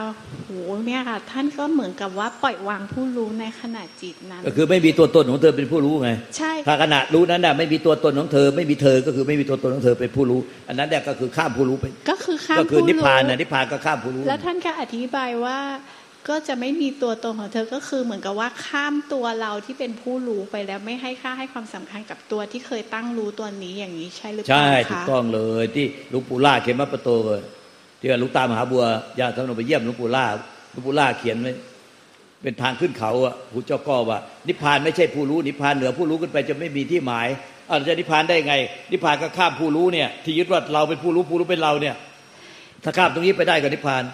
[0.49, 15.59] หูเนี่ยค่ะ ท่านก็เหมือนกับว่าปล่อยวางผู้รู้ในขณะจิตนั้น ก็คือไม่มีตัวตนของเธอเป็นผู้รู้ไงใช่ถ้าขณะรู้นั้นน่ะไม่มีตัวตนของเธอ ไม่มีเธอก็คือไม่มีตัวตนของเธอเป็นผู้รู้ อันนั้นเนี่ยก็คือข้ามผู้รู้ไปก็คือข้ามก็คือนิพพานน่ะนิพพานก็ข้ามผู้รู้ แล้วท่านก็อธิบายว่า
[16.29, 27.17] ก็จะไม่มีตัวตนของเธอก็คือเหมือนกับว่าข้ามตัวเราที่เป็นผู้รู้ไปแล้วไม่ให้ค่าให้ความสำคัญกับตัวที่เคยตั้งรู้ตัวนี้อย่างนี้ใช่หรือเปล่าใช่ถูกต้องเลยที่ลุงปู่ล่าเขียนมาประตู
[28.05, 28.85] ที่ว่าลุงตามหาบัว
[29.21, 30.27] ญาติท่านไปเยี่ยมลุงปู่ล่า
[30.75, 31.53] ลุงปู่ล่าเขียนไว้
[32.43, 37.29] เป็นทางขึ้นเขาอะผู้เจ้าก็ว่า นิพพานไม่ใช่ผู้รู้นิพพานเหนือผู้รู้ขึ้นไปจะไม่มีที่หมาย
[37.69, 38.55] อาจะนิพพานได้ไง
[38.93, 41.97] นิพพานก็ข้ามผู้รู้เนี่ย ที่ยึดว่าเราเป็นผู้รู้ผู้รู้เป็นเราเนี่ย
[42.85, 44.05] ถ้าข้ามตรงนี้ไปได้ก็นิพพาน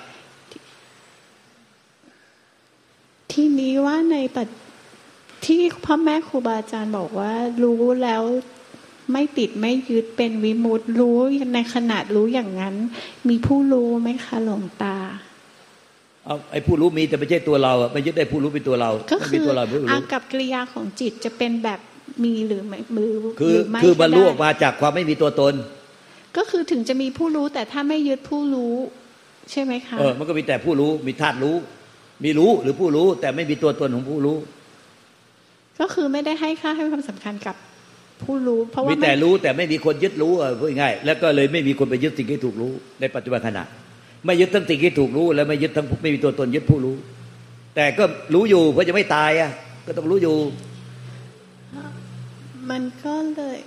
[3.32, 4.48] ทีนี้ว่าในปัจ
[5.46, 7.32] ที่พ่อแม่ครูบาอาจารย์บอกว่า
[7.62, 8.22] รู้แล้ว
[9.12, 11.18] ไม่ติดไม่ยึดเป็นวิมุตรู้
[11.54, 12.74] ในขนาดรู้อย่างนั้น
[13.28, 14.96] มีผู้รู้ไหมคะหลวงตา
[16.26, 19.46] เอาไอ้ผู้รู้มีแต่ไม่ใช่ตัวเราไม่ยึดได้ผู้รู้เป็นตัวเราก็คือ
[19.90, 21.80] อากับกิริยาของจิตจะเป็นแบบ
[22.24, 25.54] มีหรือไม่มือคือคือมันรู้ออกมาจากความไม่มีตัวตน
[26.36, 28.74] ก็คือถึงจะมีผู้รู้แต่ถ้าไม่ยึดผู้รู้
[29.50, 31.56] ใช่ไหมคะเออมันก็มีแต่ผู้รู้มีธาตุรู้
[32.24, 34.36] มีรู้หรือผู้รู้แต่ไม่มีตัวตนของผู้รู้
[35.80, 37.56] ก็คือไม่ได้ให้ค่าให้ความสำคัญกับ
[38.24, 43.64] ผู้รู้เพราะว่ามีแต่รู้แต่ไม่มีคนยึดรู้เออพูดง่ายๆแล้วก็เลยไม่มีคนไปยึดสิ่งที่ถูกรู้ในปัจจุบันขณะ
[44.26, 46.96] ไม่ยึดทั้งสิ่งที่ถูกรู้ และไม่ยึดทั้งไม่มีตัวตนยึดผู้รู้
[47.76, 48.04] แต่ก็
[48.34, 49.50] รู้อยู่เพราะจะไม่ตายอะ
[49.86, 50.36] ก็ต้องรู้อยู่
[52.70, 53.58] มันก็เลย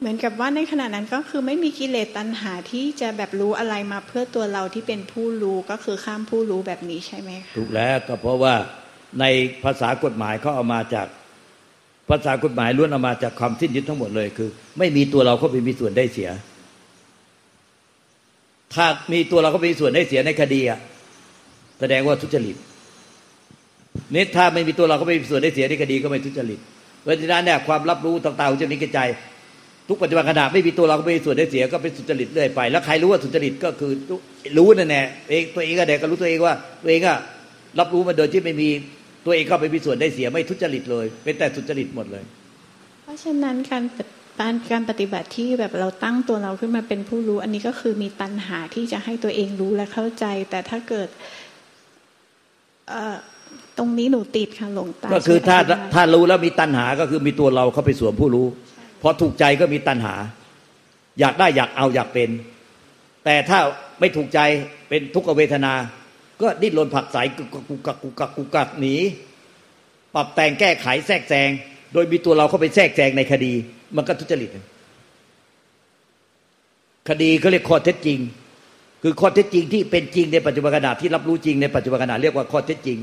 [0.00, 8.54] เหมือนกับว่าในขณะนั้นก็คือไม่มีกิเลสตัณหาที่จะแบบรู้อะไรมาเพื่อตัวเราที่เป็นผู้รู้ก็คือข้ามผู้รู้แบบนี้ใช่ไหมคะถูกแล้วก็เพราะว่า
[9.20, 9.24] ใน
[9.64, 11.06] ภาษากฎหมายเขาเอามาจาก
[12.12, 14.48] ภาษากฎหมายล้วนเอามาจากความสิ้นยึดทั้งหมดเลยคือ
[14.78, 16.30] ไม่มีตัวเราเข้าไปมีส่วนได้เสีย
[18.74, 20.78] ถ้ามีตัวเราเข้าไปมีส่วนได้เสียในคดีอะ
[21.80, 22.56] แสดงว่าทุจริต
[24.14, 26.58] นี่ถ้าไม่มีตัวเราเข้าไปมีส่วนได้เสียในคดีก็ไม่ทุจริต
[27.02, 29.08] เพราะฉะนั้นเนี่ยความรับรู้ต่างๆจะมีกระจาย
[29.88, 33.92] ทุกปัจจุบันขณะไม่มีตัวเราเข้าไปมีส่วนได้เสียก็เป็นสุจริตเรื่อยไป แล้วใครรู้ว่าสุจริตก็คือ
[34.58, 37.18] รู้นั่นแหละเองตัวเองก็เด็กก็รู้ตัวเองว่าตัวเองอะ
[37.78, 38.68] รับรู้มาโดยที่ไม่มี
[39.24, 42.24] ตัวเองเข้าไปมีส่วนได้เสียไม่ทุจริตเลย เป็นแต่สุจริตหมดเลย
[43.02, 43.84] เพราะฉะนั้นการ
[44.40, 51.08] การการปฏิบัติที่แบบเราตั้งตัวเราขึ้นมาเป็นผู้รู้ อันนี้ก็คือมีตัณหาที่จะให้ตัวเองรู้และเข้าใจ แต่ถ้าเกิด
[52.88, 53.16] เอ่อ
[53.78, 58.46] ตรงนี้หนูติดค่ะหลวงตาก็คือถ้าช่วยธิบยถ้ารู้แล้วมีตัณหาก็คือมีตัวเราเข้าไปสวมผู้รู้
[59.02, 60.14] พอถูกใจก็มีตัณหา
[61.20, 62.30] อยากได้อยากเอาอยากเป็น
[63.24, 63.58] แต่ถ้า
[64.00, 64.40] ไม่ถูกใจ
[64.88, 65.72] เป็นทุกขเวทนา
[66.42, 68.96] ก็ดิ้นรนผลักไสกุกกักกุกกักกุกกักกุกกักหนี
[70.14, 71.50] ปรับแต่งแก้ไขแทรกแซง
[71.92, 73.52] โดยมีตัวเราเข้าไปแทรกแซงในคดี
[73.96, 74.50] มันก็ทุจริต
[77.08, 78.18] คดีเขาเรียกข้อเท็จจริง
[79.02, 82.98] คือข้อเท็จจริงที่เป็นจริงในปัจจุบันขณะที่รับรู้จริงในปัจจุบันขณะเรียกว่าข้อเท็จจริง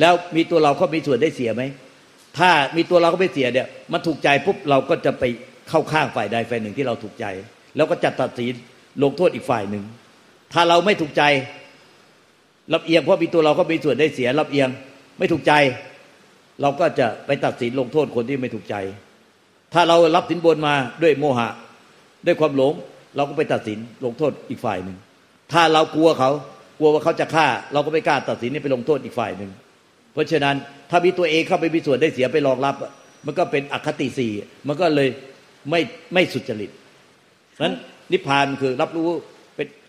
[0.00, 1.62] แล้วมีตัวเราเข้ามีส่วนได้เสียไหม
[2.38, 5.24] ถ้ามีตัวเราเข้าไปเสียเนี่ยมันถูกใจปุ๊บเราก็จะไป
[5.68, 7.26] เข้าข้างฝ่ายใดฝ่ายหนึ่งที่เราถูกใจ
[7.76, 8.52] แล้วก็จัดตัดสิน
[9.02, 9.84] ลงโทษอีกฝ่ายหนึ่ง
[10.52, 11.22] ถ้าเราไม่ถูกใจ
[12.72, 14.68] รับเอียงเพราะมีตัวเราก็มีส่วนได้เสียรับเอียง
[15.18, 15.52] ไม่ถูกใจ
[16.62, 18.74] เราก็จะไปตัดสินลงโทษคนที่ไม่ถูกใจ
[19.74, 21.48] ถ้าเรารับสินบนมาด้วยโมหะ
[22.26, 22.72] ด้วยความหลง
[23.16, 24.96] เราก็ไปตัดสินลงโทษอีกฝ่ายหนึ่ง
[25.52, 26.30] ถ้าเรากลัวเขา
[26.78, 29.50] กลัวว่าเขาจะฆ่า เราก็ไม่กล้าตัดสินนี่ไปลงโทษอีกฝ่ายหนึ่ง
[30.12, 30.56] เพราะฉะนั้น
[30.90, 32.74] ถ้ามีตัวเองเข้าไปมีส่วนได้เสียไปรองรับ
[33.26, 34.32] มันก็เป็นอคติสี่
[34.68, 35.08] มันก็เลย
[35.70, 35.80] ไม่
[36.14, 36.70] ไม่สุจริต
[37.64, 37.74] นั้น
[38.12, 39.08] นิพพานคือรับรู้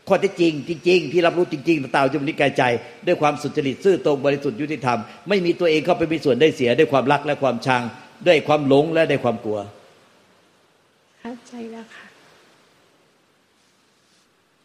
[0.08, 2.64] ข้อเท็จจริง จริง ๆ ที่รับรู้จริงๆต่างๆจะมีนิกายใจ
[3.08, 5.00] ด้วยความสุจริตซื่อตรงบริสุทธิ์ยุติธรรม
[5.30, 7.84] ไม่มีตัวเองเข้าไปมีส่วนได้เสียด้วยความรักและความชัง
[8.28, 9.60] ด้วยความหลงและด้วยความกลัว
[11.22, 12.06] เข้าใจแล้วค่ะ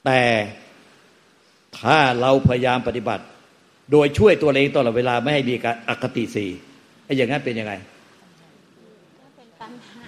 [0.04, 0.22] แต่
[1.78, 3.24] ถ้าเราพยายามปฏิบัติ
[3.92, 6.50] โดยช่วยตัวเองตลอดเวลาไม่ให้มีการอคติสี่
[7.04, 7.72] ไอ้อย่างนั้นเป็นยังไง
[9.20, 10.06] ก็เป็นตัณหา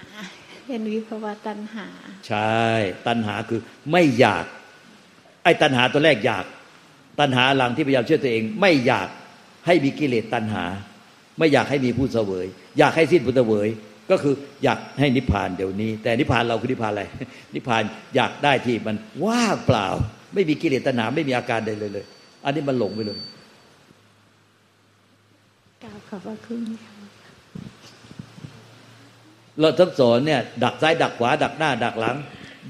[0.67, 1.87] เป็นวิภวตัณหา
[2.27, 2.63] ใช่
[3.07, 3.61] ตัณหาคือ
[3.91, 4.45] ไม่อยาก
[5.45, 6.45] ไอ้ตัณหาตัวแรกอยาก
[7.19, 9.09] ตัณหาหลังที่พยายามช่วยตัวเอง ไม่อยาก
[9.65, 10.65] ให้มีกิเลสตัณหา
[11.39, 12.45] ไม่อยากให้มีผู้เสวย
[12.79, 13.67] อยากให้สิ้นผู้เสวย
[14.11, 14.33] ก็คือ
[14.63, 17.03] อยากให้นิพพานเดี๋ยวนี้ แต่นิพพานเราคือนิพพานอะไร
[17.55, 17.83] นิพพาน
[18.15, 19.87] อยากได้ที่มันว่างเปล่า
[20.33, 22.05] ไม่มีกิเลสตัณหาไม่มีอาการใดเลยเลย
[22.45, 23.19] อันนี้มันหลงไปเลย
[25.83, 26.91] กราบขอบพระคุณค่ะ
[29.59, 32.17] เราทั้งสอนเนี่ยดักซ้ายดักขวาดักหน้าดักหลัง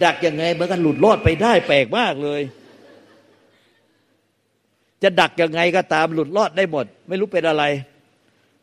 [0.03, 2.41] ดักยังไงมันก็หลุดรอดไปได้แปลกมากเลย
[5.05, 7.63] จะดักยังไงก็ตามหลุดรอดได้หมด ไม่รู้เป็นอะไร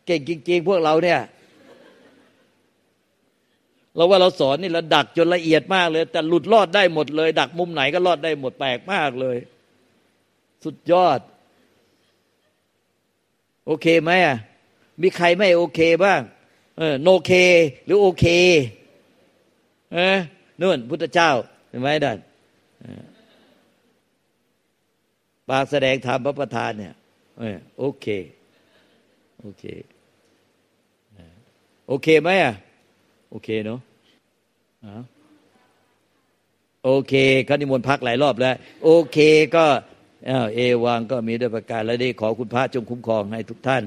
[0.07, 1.21] เก่งจริง ๆ พวกเราเนี่ย
[3.97, 9.37] เราว่าเราสอนนี่เราดักจนละเอียดมากเลย แต่หลุดรอดได้หมดเลย ดักมุมไหนก็รอดได้หมดแปลกมากเลย
[10.65, 11.21] สุดยอด
[13.67, 14.37] โอเคไหมอะ
[15.03, 16.21] มีใครไม่โอเคบ้าง
[16.79, 17.33] เออโนเค
[17.85, 18.27] หรือโอเค
[19.95, 20.17] เออ
[20.61, 21.31] นู่นพุทธเจ้า
[21.69, 22.19] เห็นไหมดัน
[25.49, 26.95] ปากแสดงธรรมพระประธานเนี่ย
[27.79, 28.07] โอเค
[29.41, 29.65] โอเค
[31.89, 32.55] โอเคไหมอะ
[33.31, 33.81] โอเคเนาะ
[36.85, 37.15] โอเค
[37.47, 39.19] เขานิมนต์พักหลายรอบแล้ว โอเค
[39.57, 39.67] ก็
[40.55, 43.85] เอวังก็มีด้วยประการและได้ขอคุณพระจงคุ้มครองให้ทุกท่าน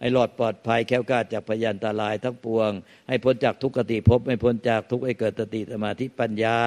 [0.00, 2.70] ให้รอดปลอดภัยแค้วกล้าจากพยันตรายทั้งปวง
[3.08, 6.58] ให้พ้นจากทุกขติภพให้พ้นจากทุกข์ให้เกิดสติสมาธิปัญญา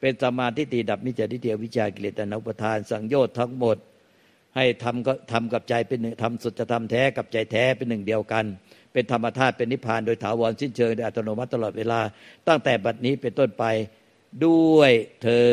[0.00, 3.76] เป็นสมาธิติดับมิจฉาทิฏฐิวิชากิเลสอนอุปทานสังโยชน์ทั้งหมด
[4.56, 8.44] ให้ทำก็ทำกับใจเป็นหนึ่งทำสุจธรรมแท้กับใจแท้เป็นหนึ่งเดียวกัน
[8.92, 12.00] เป็นธรรมธาตุเป็นนิพพานโดยถาวรสิ้นเชิงโดยอัตโนมัติตลอดเวลา
[12.48, 13.64] ตั้งแต่บัดนี้เป็นต้นไป
[14.44, 14.92] ด้วย
[15.22, 15.48] เธอ